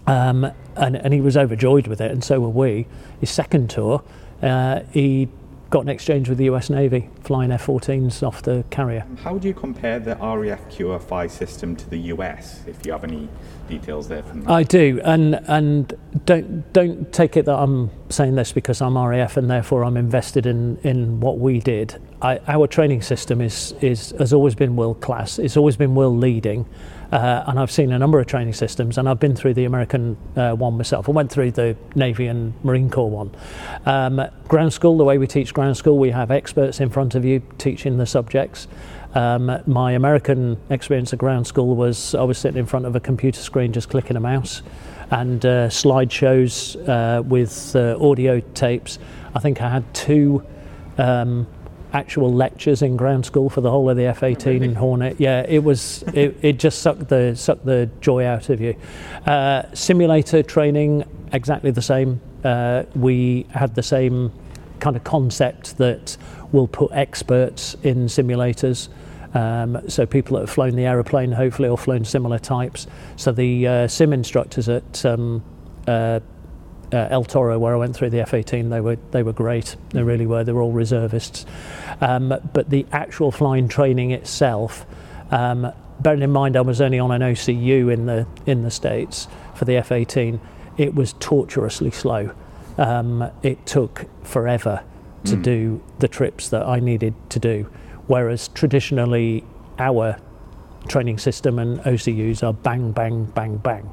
um, 0.08 0.51
and, 0.75 0.95
and 0.95 1.13
he 1.13 1.21
was 1.21 1.38
overjoyed 1.38 1.88
with 1.88 2.01
it, 2.01 2.12
and 2.12 2.23
so 2.23 2.39
were 2.39 2.49
we. 2.49 2.88
His 3.19 3.29
second 3.29 3.69
tour, 3.69 4.03
uh, 4.41 4.82
he 4.91 5.29
got 5.73 5.81
an 5.81 5.89
exchange 5.89 6.29
with 6.29 6.38
the 6.38 6.45
US 6.45 6.69
Navy, 6.69 7.09
flying 7.21 7.51
F-14s 7.51 8.21
off 8.21 8.43
the 8.43 8.63
carrier. 8.69 9.07
How 9.23 9.39
do 9.39 9.47
you 9.47 9.55
compare 9.55 9.97
the 9.97 10.15
RAF 10.17 10.69
QFI 10.69 11.31
system 11.31 11.75
to 11.75 11.89
the 11.89 11.97
US? 12.13 12.62
If 12.67 12.86
you 12.86 12.91
have 12.91 13.03
any 13.03 13.27
details 13.67 14.07
there 14.07 14.21
from 14.21 14.41
that. 14.41 14.51
I 14.51 14.62
do, 14.62 15.01
and 15.03 15.33
and 15.47 15.91
don't 16.25 16.71
don't 16.73 17.12
take 17.12 17.38
it 17.38 17.45
that 17.45 17.55
I'm 17.55 17.89
saying 18.09 18.36
this 18.36 18.51
because 18.51 18.83
I'm 18.83 18.95
RAF 18.95 19.36
and 19.36 19.49
therefore 19.49 19.83
I'm 19.83 19.97
invested 19.97 20.45
in 20.45 20.77
in 20.83 21.19
what 21.19 21.39
we 21.39 21.59
did. 21.59 21.99
I, 22.21 22.39
our 22.47 22.67
training 22.67 23.01
system 23.01 23.41
is 23.41 23.73
is 23.81 24.12
has 24.19 24.31
always 24.31 24.53
been 24.53 24.75
world 24.75 25.01
class. 25.01 25.39
It's 25.39 25.57
always 25.57 25.75
been 25.75 25.95
world 25.95 26.19
leading. 26.19 26.67
Uh, 27.13 27.43
and 27.45 27.60
I've 27.60 27.69
seen 27.69 27.91
a 27.91 27.99
number 27.99 28.19
of 28.19 28.26
training 28.26 28.54
systems, 28.54 28.97
and 28.97 29.08
I've 29.08 29.19
been 29.19 29.36
through 29.36 29.54
the 29.54 29.65
American 29.65 30.17
uh, 30.36 30.54
one 30.54 30.76
myself. 30.76 31.08
I 31.08 31.12
went 31.12 31.32
through 31.32 31.52
the 31.52 31.78
Navy 31.93 32.26
and 32.26 32.56
Marine 32.63 32.89
Corps 32.89 33.12
one. 33.12 33.30
Um, 33.86 34.19
ground 34.47 34.73
school, 34.73 34.97
the 34.97 35.04
way 35.04 35.19
we 35.19 35.28
teach 35.28 35.54
ground 35.54 35.78
school, 35.78 35.99
we 35.99 36.10
have 36.10 36.32
experts 36.32 36.80
in 36.80 36.89
front 36.89 37.13
of 37.13 37.23
you 37.23 37.43
teaching 37.60 37.99
the 37.99 38.08
subjects. 38.08 38.67
Um, 39.13 39.62
my 39.67 39.91
American 39.91 40.58
experience 40.71 41.13
at 41.13 41.19
ground 41.19 41.45
school 41.45 41.76
was 41.76 42.15
I 42.15 42.23
was 42.23 42.39
sitting 42.39 42.58
in 42.58 42.65
front 42.65 42.88
of 42.88 42.95
a 42.95 42.99
computer 42.99 43.39
screen 43.39 43.73
just 43.73 43.89
clicking 43.89 44.17
a 44.17 44.19
mouse 44.19 44.63
and 45.12 45.45
uh, 45.45 45.69
slideshows 45.69 46.76
uh, 46.89 47.21
with 47.21 47.76
uh, 47.76 47.95
audio 48.02 48.39
tapes. 48.56 48.97
I 49.36 49.39
think 49.39 49.62
I 49.62 49.69
had 49.69 49.93
two 49.93 50.43
um, 50.97 51.45
actual 51.93 52.34
lectures 52.34 52.82
in 52.82 52.97
ground 52.97 53.25
school 53.25 53.49
for 53.49 53.62
the 53.62 53.69
whole 53.69 53.89
of 53.89 53.97
the 53.97 54.06
F-18 54.06 54.45
really? 54.45 54.73
Hornet. 54.73 55.19
Yeah, 55.19 55.45
it 55.47 55.63
was 55.63 56.03
it, 56.13 56.38
it 56.41 56.60
just 56.60 56.82
sucked 56.82 57.08
the 57.08 57.36
sucked 57.36 57.65
the 57.65 57.89
joy 58.01 58.25
out 58.25 58.49
of 58.49 58.60
you. 58.60 58.75
Uh, 59.25 59.63
simulator 59.73 60.43
training 60.43 61.06
exactly 61.32 61.71
the 61.71 61.82
same. 61.82 62.19
Uh, 62.43 62.84
we 62.95 63.45
had 63.51 63.75
the 63.75 63.84
same 63.84 64.32
kind 64.79 64.95
of 64.95 65.03
concept 65.03 65.77
that 65.77 66.17
we'll 66.51 66.67
put 66.67 66.91
experts 66.91 67.75
in 67.84 68.06
simulators. 68.06 68.89
Um, 69.34 69.89
so 69.89 70.06
people 70.06 70.36
that 70.36 70.41
have 70.41 70.49
flown 70.49 70.75
the 70.75 70.86
aeroplane, 70.86 71.32
hopefully, 71.32 71.67
or 71.67 71.77
flown 71.77 72.06
similar 72.06 72.38
types. 72.38 72.86
So 73.15 73.32
the 73.32 73.67
uh, 73.67 73.88
sim 73.88 74.13
instructors 74.13 74.69
at 74.69 75.06
um, 75.06 75.43
uh, 76.93 77.08
El 77.10 77.25
Toro, 77.25 77.58
where 77.58 77.73
I 77.73 77.77
went 77.77 77.95
through 77.95 78.12
the 78.12 78.21
F-18, 78.21 78.69
they 78.69 78.79
were 78.79 78.97
they 79.12 79.23
were 79.23 79.34
great. 79.34 79.75
They 79.89 80.03
really 80.03 80.27
were. 80.27 80.43
They 80.43 80.51
were 80.51 80.62
all 80.62 80.71
reservists. 80.71 81.45
Um, 82.01 82.34
but 82.53 82.69
the 82.69 82.86
actual 82.91 83.32
flying 83.32 83.67
training 83.67 84.12
itself, 84.12 84.86
um, 85.32 85.71
bearing 85.99 86.21
in 86.21 86.32
mind 86.32 86.56
I 86.56 86.62
was 86.62 86.79
only 86.82 86.99
on 86.99 87.12
an 87.12 87.21
OCU 87.21 87.91
in 87.91 88.06
the 88.06 88.27
in 88.45 88.63
the 88.63 88.71
states 88.71 89.27
for 89.56 89.65
the 89.65 89.77
F-18, 89.77 90.39
it 90.77 90.93
was 90.93 91.13
torturously 91.13 91.91
slow. 91.91 92.32
Um, 92.77 93.29
it 93.41 93.65
took 93.65 94.06
forever 94.23 94.84
to 95.25 95.36
mm. 95.36 95.43
do 95.43 95.84
the 95.99 96.08
trips 96.08 96.49
that 96.49 96.63
I 96.63 96.79
needed 96.79 97.13
to 97.29 97.39
do, 97.39 97.69
whereas 98.08 98.49
traditionally 98.49 99.43
our 99.79 100.17
training 100.88 101.17
system 101.17 101.60
and 101.60 101.79
OCUs 101.82 102.43
are 102.43 102.53
bang, 102.53 102.91
bang, 102.91 103.25
bang, 103.25 103.58
bang. 103.58 103.89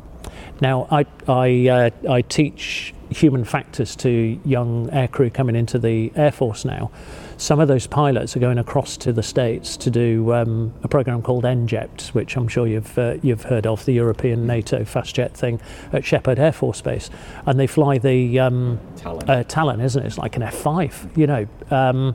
Now, 0.60 0.86
I, 0.90 1.06
I, 1.26 1.68
uh, 1.68 1.90
I 2.10 2.22
teach 2.22 2.94
human 3.10 3.44
factors 3.44 3.96
to 3.96 4.40
young 4.44 4.88
aircrew 4.90 5.32
coming 5.32 5.56
into 5.56 5.78
the 5.78 6.12
Air 6.14 6.30
Force 6.30 6.64
now. 6.64 6.90
Some 7.36 7.58
of 7.58 7.68
those 7.68 7.86
pilots 7.86 8.36
are 8.36 8.40
going 8.40 8.58
across 8.58 8.96
to 8.98 9.12
the 9.12 9.22
States 9.22 9.76
to 9.78 9.90
do 9.90 10.32
um, 10.32 10.74
a 10.82 10.88
program 10.88 11.22
called 11.22 11.44
ENJJPT, 11.44 12.08
which 12.14 12.36
I'm 12.36 12.48
sure 12.48 12.66
you've, 12.66 12.98
uh, 12.98 13.16
you've 13.22 13.44
heard 13.44 13.66
of, 13.66 13.84
the 13.86 13.92
European 13.92 14.46
NATO 14.46 14.84
fast 14.84 15.14
jet 15.14 15.34
thing 15.36 15.60
at 15.92 16.04
Sheppard 16.04 16.38
Air 16.38 16.52
Force 16.52 16.82
Base. 16.82 17.10
And 17.46 17.58
they 17.58 17.66
fly 17.66 17.98
the 17.98 18.38
um, 18.38 18.78
Talon. 18.96 19.30
Uh, 19.30 19.42
Talon, 19.44 19.80
isn't 19.80 20.02
it? 20.02 20.06
It's 20.06 20.18
like 20.18 20.36
an 20.36 20.42
F5, 20.42 21.16
you 21.16 21.26
know. 21.26 21.46
Um, 21.70 22.14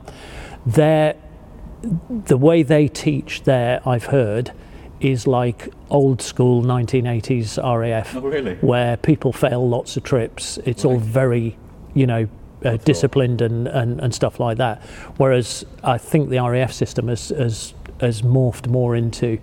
the 2.26 2.36
way 2.36 2.62
they 2.62 2.88
teach 2.88 3.42
there, 3.42 3.80
I've 3.86 4.06
heard, 4.06 4.52
is 5.00 5.26
like 5.26 5.68
old 5.90 6.22
school 6.22 6.62
1980s 6.62 7.58
RAF, 7.62 8.16
oh, 8.16 8.20
really? 8.20 8.54
where 8.56 8.96
people 8.96 9.32
fail 9.32 9.68
lots 9.68 9.96
of 9.96 10.02
trips. 10.02 10.58
It's 10.64 10.84
right. 10.84 10.92
all 10.92 10.98
very, 10.98 11.56
you 11.94 12.06
know, 12.06 12.28
uh, 12.64 12.76
disciplined 12.78 13.42
and, 13.42 13.68
and, 13.68 14.00
and 14.00 14.14
stuff 14.14 14.40
like 14.40 14.58
that. 14.58 14.82
Whereas 15.18 15.64
I 15.84 15.98
think 15.98 16.30
the 16.30 16.38
RAF 16.38 16.72
system 16.72 17.08
has, 17.08 17.28
has, 17.28 17.74
has 18.00 18.22
morphed 18.22 18.68
more 18.68 18.96
into, 18.96 19.38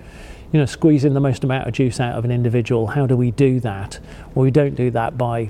you 0.51 0.59
know, 0.59 0.65
squeezing 0.65 1.13
the 1.13 1.19
most 1.19 1.43
amount 1.43 1.67
of 1.67 1.73
juice 1.73 1.99
out 1.99 2.15
of 2.15 2.25
an 2.25 2.31
individual. 2.31 2.87
How 2.87 3.05
do 3.05 3.15
we 3.15 3.31
do 3.31 3.59
that? 3.61 3.99
Well, 4.33 4.43
we 4.43 4.51
don't 4.51 4.75
do 4.75 4.89
that 4.91 5.17
by, 5.17 5.49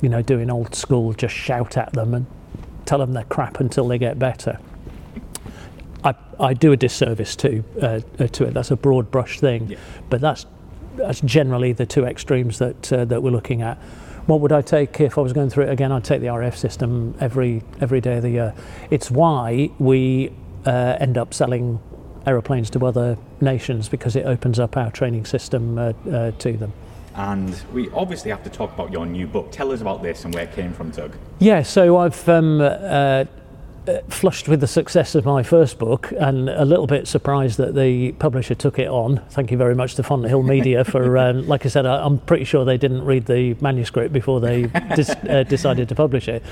you 0.00 0.08
know, 0.08 0.22
doing 0.22 0.50
old 0.50 0.74
school, 0.74 1.12
just 1.12 1.34
shout 1.34 1.76
at 1.76 1.92
them 1.92 2.14
and 2.14 2.26
tell 2.86 2.98
them 2.98 3.12
they're 3.12 3.24
crap 3.24 3.60
until 3.60 3.86
they 3.86 3.98
get 3.98 4.18
better. 4.18 4.58
I, 6.06 6.14
I 6.38 6.54
do 6.54 6.70
a 6.70 6.76
disservice 6.76 7.34
to 7.36 7.64
uh, 7.82 8.00
uh, 8.18 8.28
to 8.28 8.44
it. 8.44 8.54
That's 8.54 8.70
a 8.70 8.76
broad 8.76 9.10
brush 9.10 9.40
thing, 9.40 9.68
yeah. 9.68 9.78
but 10.08 10.20
that's 10.20 10.46
that's 10.94 11.20
generally 11.20 11.72
the 11.72 11.84
two 11.84 12.04
extremes 12.04 12.58
that 12.58 12.92
uh, 12.92 13.04
that 13.06 13.22
we're 13.22 13.30
looking 13.30 13.62
at. 13.62 13.76
What 14.26 14.40
would 14.40 14.52
I 14.52 14.62
take 14.62 15.00
if 15.00 15.18
I 15.18 15.20
was 15.20 15.32
going 15.32 15.50
through 15.50 15.64
it 15.64 15.70
again? 15.70 15.90
I'd 15.92 16.04
take 16.04 16.20
the 16.20 16.28
RF 16.28 16.56
system 16.56 17.14
every 17.20 17.62
every 17.80 18.00
day 18.00 18.16
of 18.16 18.22
the 18.22 18.30
year. 18.30 18.54
It's 18.90 19.10
why 19.10 19.70
we 19.78 20.32
uh, 20.64 20.96
end 21.00 21.18
up 21.18 21.34
selling 21.34 21.80
aeroplanes 22.24 22.70
to 22.70 22.86
other 22.86 23.18
nations 23.40 23.88
because 23.88 24.16
it 24.16 24.26
opens 24.26 24.60
up 24.60 24.76
our 24.76 24.90
training 24.92 25.24
system 25.24 25.78
uh, 25.78 25.92
uh, 26.10 26.30
to 26.32 26.52
them. 26.56 26.72
And 27.14 27.60
we 27.72 27.88
obviously 27.90 28.30
have 28.30 28.44
to 28.44 28.50
talk 28.50 28.74
about 28.74 28.92
your 28.92 29.06
new 29.06 29.26
book. 29.26 29.50
Tell 29.50 29.72
us 29.72 29.80
about 29.80 30.02
this 30.02 30.24
and 30.24 30.34
where 30.34 30.44
it 30.44 30.52
came 30.52 30.72
from, 30.72 30.92
Tug. 30.92 31.16
Yeah, 31.38 31.62
so 31.62 31.96
I've 31.96 32.28
um, 32.28 32.60
uh, 32.60 33.24
flushed 34.08 34.48
with 34.48 34.60
the 34.60 34.66
success 34.66 35.14
of 35.14 35.24
my 35.24 35.42
first 35.42 35.78
book 35.78 36.12
and 36.18 36.48
a 36.48 36.64
little 36.64 36.86
bit 36.86 37.06
surprised 37.06 37.58
that 37.58 37.74
the 37.74 38.12
publisher 38.12 38.54
took 38.54 38.78
it 38.78 38.88
on. 38.88 39.22
Thank 39.30 39.50
you 39.50 39.56
very 39.56 39.74
much 39.74 39.94
to 39.96 40.02
Fonthill 40.02 40.42
Media 40.42 40.84
for, 40.84 41.18
um, 41.26 41.46
like 41.46 41.64
I 41.64 41.68
said, 41.68 41.86
I, 41.86 42.04
am 42.04 42.18
pretty 42.18 42.44
sure 42.44 42.64
they 42.64 42.78
didn't 42.78 43.04
read 43.04 43.26
the 43.26 43.54
manuscript 43.60 44.12
before 44.12 44.40
they 44.40 44.66
dis- 44.94 45.10
uh, 45.28 45.44
decided 45.48 45.88
to 45.88 45.94
publish 45.94 46.28
it. 46.28 46.42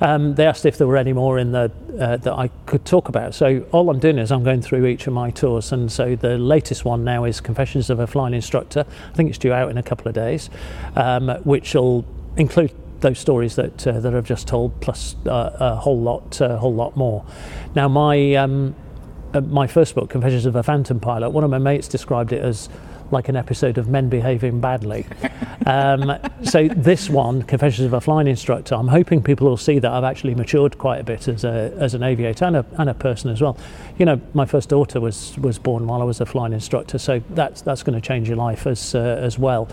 Um, 0.00 0.34
they 0.34 0.46
asked 0.46 0.66
if 0.66 0.78
there 0.78 0.86
were 0.86 0.96
any 0.96 1.12
more 1.12 1.38
in 1.38 1.52
the 1.52 1.70
uh, 1.98 2.16
that 2.16 2.32
I 2.32 2.48
could 2.66 2.84
talk 2.84 3.08
about. 3.08 3.34
So 3.34 3.66
all 3.72 3.90
I'm 3.90 3.98
doing 3.98 4.18
is 4.18 4.32
I'm 4.32 4.44
going 4.44 4.62
through 4.62 4.86
each 4.86 5.06
of 5.06 5.12
my 5.12 5.30
tours, 5.30 5.72
and 5.72 5.90
so 5.90 6.16
the 6.16 6.38
latest 6.38 6.84
one 6.84 7.04
now 7.04 7.24
is 7.24 7.40
Confessions 7.40 7.90
of 7.90 8.00
a 8.00 8.06
Flying 8.06 8.34
Instructor. 8.34 8.84
I 9.10 9.14
think 9.14 9.28
it's 9.28 9.38
due 9.38 9.52
out 9.52 9.70
in 9.70 9.78
a 9.78 9.82
couple 9.82 10.08
of 10.08 10.14
days, 10.14 10.50
um, 10.96 11.28
which 11.44 11.74
will 11.74 12.04
include 12.36 12.72
those 13.00 13.18
stories 13.18 13.56
that 13.56 13.86
uh, 13.86 14.00
that 14.00 14.14
I've 14.14 14.26
just 14.26 14.46
told, 14.46 14.80
plus 14.80 15.16
uh, 15.26 15.56
a 15.58 15.76
whole 15.76 16.00
lot, 16.00 16.40
a 16.40 16.52
uh, 16.52 16.56
whole 16.58 16.74
lot 16.74 16.96
more. 16.96 17.24
Now, 17.74 17.88
my 17.88 18.34
um, 18.34 18.74
uh, 19.32 19.40
my 19.40 19.66
first 19.66 19.94
book, 19.94 20.10
Confessions 20.10 20.46
of 20.46 20.56
a 20.56 20.62
Phantom 20.62 21.00
Pilot, 21.00 21.30
one 21.30 21.44
of 21.44 21.50
my 21.50 21.58
mates 21.58 21.88
described 21.88 22.32
it 22.32 22.42
as 22.42 22.68
like 23.10 23.28
an 23.28 23.36
episode 23.36 23.78
of 23.78 23.88
Men 23.88 24.08
Behaving 24.08 24.60
Badly. 24.60 25.06
Um, 25.66 26.18
so 26.42 26.68
this 26.68 27.10
one, 27.10 27.42
Confessions 27.42 27.86
of 27.86 27.92
a 27.92 28.00
Flying 28.00 28.26
Instructor, 28.26 28.74
I'm 28.74 28.88
hoping 28.88 29.22
people 29.22 29.48
will 29.48 29.56
see 29.56 29.78
that 29.78 29.90
I've 29.90 30.04
actually 30.04 30.34
matured 30.34 30.78
quite 30.78 31.00
a 31.00 31.04
bit 31.04 31.28
as 31.28 31.44
a 31.44 31.74
as 31.78 31.94
an 31.94 32.02
aviator 32.02 32.46
and 32.46 32.56
a, 32.56 32.66
and 32.78 32.88
a 32.88 32.94
person 32.94 33.30
as 33.30 33.40
well. 33.40 33.56
You 33.98 34.06
know, 34.06 34.20
my 34.32 34.46
first 34.46 34.68
daughter 34.68 35.00
was 35.00 35.36
was 35.38 35.58
born 35.58 35.86
while 35.86 36.00
I 36.00 36.04
was 36.04 36.20
a 36.20 36.26
flying 36.26 36.52
instructor, 36.52 36.98
so 36.98 37.22
that's 37.30 37.62
that's 37.62 37.82
going 37.82 38.00
to 38.00 38.06
change 38.06 38.28
your 38.28 38.38
life 38.38 38.66
as 38.66 38.94
uh, 38.94 38.98
as 38.98 39.38
well. 39.38 39.68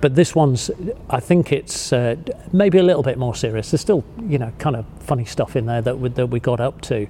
But 0.00 0.14
this 0.14 0.34
one's, 0.34 0.70
I 1.08 1.20
think 1.20 1.52
it's 1.52 1.92
uh, 1.92 2.16
maybe 2.52 2.78
a 2.78 2.82
little 2.82 3.02
bit 3.02 3.18
more 3.18 3.34
serious. 3.34 3.70
There's 3.70 3.80
still 3.80 4.04
you 4.22 4.38
know 4.38 4.52
kind 4.58 4.76
of 4.76 4.84
funny 5.00 5.24
stuff 5.24 5.56
in 5.56 5.66
there 5.66 5.82
that 5.82 5.98
we, 5.98 6.10
that 6.10 6.26
we 6.26 6.40
got 6.40 6.60
up 6.60 6.80
to, 6.82 7.06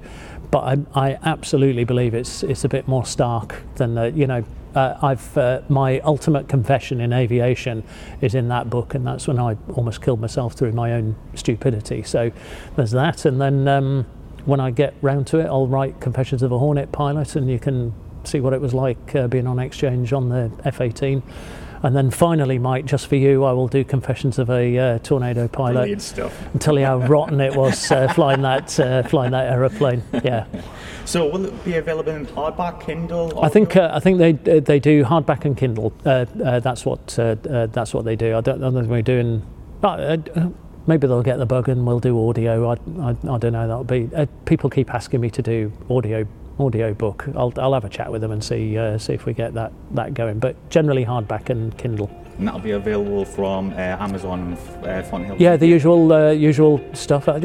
but 0.50 0.60
I, 0.94 1.08
I 1.08 1.18
absolutely 1.24 1.84
believe 1.84 2.14
it's 2.14 2.42
it's 2.42 2.64
a 2.64 2.68
bit 2.68 2.86
more 2.86 3.04
stark 3.04 3.62
than 3.76 3.98
uh, 3.98 4.04
you 4.04 4.26
know 4.26 4.44
uh, 4.74 4.98
I've 5.02 5.36
uh, 5.36 5.62
my 5.68 6.00
ultimate 6.00 6.48
confession 6.48 7.00
in 7.00 7.12
aviation 7.12 7.84
is 8.20 8.34
in 8.34 8.48
that 8.48 8.70
book, 8.70 8.94
and 8.94 9.06
that's 9.06 9.26
when 9.28 9.38
I 9.38 9.56
almost 9.74 10.02
killed 10.02 10.20
myself 10.20 10.54
through 10.54 10.72
my 10.72 10.92
own 10.92 11.16
stupidity. 11.34 12.02
So 12.02 12.30
there's 12.76 12.92
that, 12.92 13.24
and 13.24 13.40
then 13.40 13.68
um, 13.68 14.06
when 14.44 14.60
I 14.60 14.70
get 14.70 14.94
round 15.02 15.26
to 15.28 15.38
it, 15.38 15.46
I'll 15.46 15.66
write 15.66 16.00
Confessions 16.00 16.42
of 16.42 16.52
a 16.52 16.58
Hornet 16.58 16.92
Pilot, 16.92 17.36
and 17.36 17.50
you 17.50 17.58
can 17.58 17.94
see 18.24 18.40
what 18.40 18.52
it 18.52 18.60
was 18.60 18.74
like 18.74 19.14
uh, 19.14 19.28
being 19.28 19.46
on 19.46 19.58
exchange 19.58 20.12
on 20.12 20.28
the 20.28 20.50
F-18. 20.64 21.22
And 21.82 21.96
then 21.96 22.10
finally, 22.10 22.58
Mike, 22.58 22.84
just 22.84 23.06
for 23.06 23.16
you, 23.16 23.44
I 23.44 23.52
will 23.52 23.68
do 23.68 23.84
confessions 23.84 24.38
of 24.38 24.50
a 24.50 24.78
uh, 24.78 24.98
tornado 24.98 25.48
pilot. 25.48 25.74
Brilliant 25.74 26.02
stuff. 26.02 26.52
And 26.52 26.60
tell 26.60 26.78
you 26.78 26.84
how 26.84 26.98
rotten 27.06 27.40
it 27.40 27.56
was 27.56 27.90
uh, 27.90 28.12
flying 28.12 28.42
that 28.42 28.78
uh, 28.78 29.02
flying 29.04 29.32
that 29.32 29.50
aeroplane. 29.50 30.02
Yeah. 30.22 30.46
So 31.06 31.26
will 31.26 31.46
it 31.46 31.64
be 31.64 31.76
available 31.76 32.12
in 32.12 32.26
hardback, 32.26 32.82
Kindle? 32.82 33.42
I 33.42 33.48
think 33.48 33.76
uh, 33.76 33.90
I 33.92 34.00
think 34.00 34.18
they 34.18 34.32
they 34.60 34.78
do 34.78 35.04
hardback 35.04 35.44
and 35.44 35.56
Kindle. 35.56 35.92
Uh, 36.04 36.26
uh, 36.44 36.60
that's 36.60 36.84
what 36.84 37.06
that's 37.06 37.94
what 37.94 38.04
they 38.04 38.16
do. 38.16 38.36
I 38.36 38.40
don't, 38.42 38.62
I 38.62 38.70
don't 38.70 38.74
think 38.74 38.90
we're 38.90 39.02
doing. 39.02 39.42
maybe 40.86 41.06
they'll 41.06 41.22
get 41.22 41.38
the 41.38 41.46
bug 41.46 41.68
and 41.70 41.86
we'll 41.86 42.00
do 42.00 42.28
audio. 42.28 42.68
I, 42.68 42.72
I, 43.00 43.10
I 43.10 43.38
don't 43.38 43.52
know. 43.52 43.66
That'll 43.66 43.84
be 43.84 44.10
people 44.44 44.68
keep 44.68 44.92
asking 44.92 45.22
me 45.22 45.30
to 45.30 45.40
do 45.40 45.72
audio 45.88 46.26
audio 46.60 46.94
book. 46.94 47.26
I'll, 47.34 47.52
I'll 47.56 47.74
have 47.74 47.84
a 47.84 47.88
chat 47.88 48.10
with 48.10 48.20
them 48.20 48.30
and 48.30 48.42
see 48.42 48.76
uh, 48.76 48.98
see 48.98 49.12
if 49.12 49.26
we 49.26 49.32
get 49.32 49.54
that 49.54 49.72
that 49.92 50.14
going. 50.14 50.38
But 50.38 50.56
generally 50.70 51.04
hardback 51.04 51.50
and 51.50 51.76
Kindle. 51.78 52.10
And 52.38 52.48
that'll 52.48 52.60
be 52.60 52.70
available 52.70 53.26
from 53.26 53.70
uh, 53.72 53.76
Amazon, 53.76 54.54
uh, 54.54 55.02
Fonthill. 55.02 55.36
Yeah, 55.38 55.56
the 55.56 55.66
usual 55.66 56.12
uh, 56.12 56.30
usual 56.30 56.80
stuff. 56.94 57.28
I, 57.28 57.36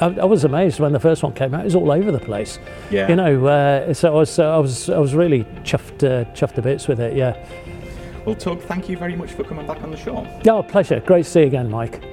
I, 0.00 0.06
I, 0.06 0.24
was 0.24 0.44
amazed 0.44 0.80
when 0.80 0.92
the 0.92 0.98
first 0.98 1.22
one 1.22 1.32
came 1.32 1.54
out. 1.54 1.60
It 1.60 1.66
was 1.66 1.76
all 1.76 1.92
over 1.92 2.10
the 2.10 2.18
place. 2.18 2.58
Yeah. 2.90 3.08
You 3.08 3.16
know, 3.16 3.46
uh, 3.46 3.94
so 3.94 4.12
I 4.12 4.16
was 4.16 4.38
I 4.38 4.58
was 4.58 4.90
I 4.90 4.98
was 4.98 5.14
really 5.14 5.44
chuffed 5.62 6.02
uh, 6.02 6.24
chuffed 6.32 6.54
to 6.54 6.62
bits 6.62 6.88
with 6.88 7.00
it. 7.00 7.16
Yeah. 7.16 7.36
Well, 8.24 8.34
Tug, 8.36 8.60
thank 8.62 8.88
you 8.88 8.96
very 8.96 9.16
much 9.16 9.32
for 9.32 9.42
coming 9.44 9.66
back 9.66 9.82
on 9.82 9.90
the 9.90 9.96
show. 9.96 10.26
Yeah, 10.44 10.62
pleasure. 10.62 11.00
Great 11.00 11.24
to 11.24 11.30
see 11.30 11.40
you 11.40 11.46
again, 11.46 11.68
Mike. 11.68 12.11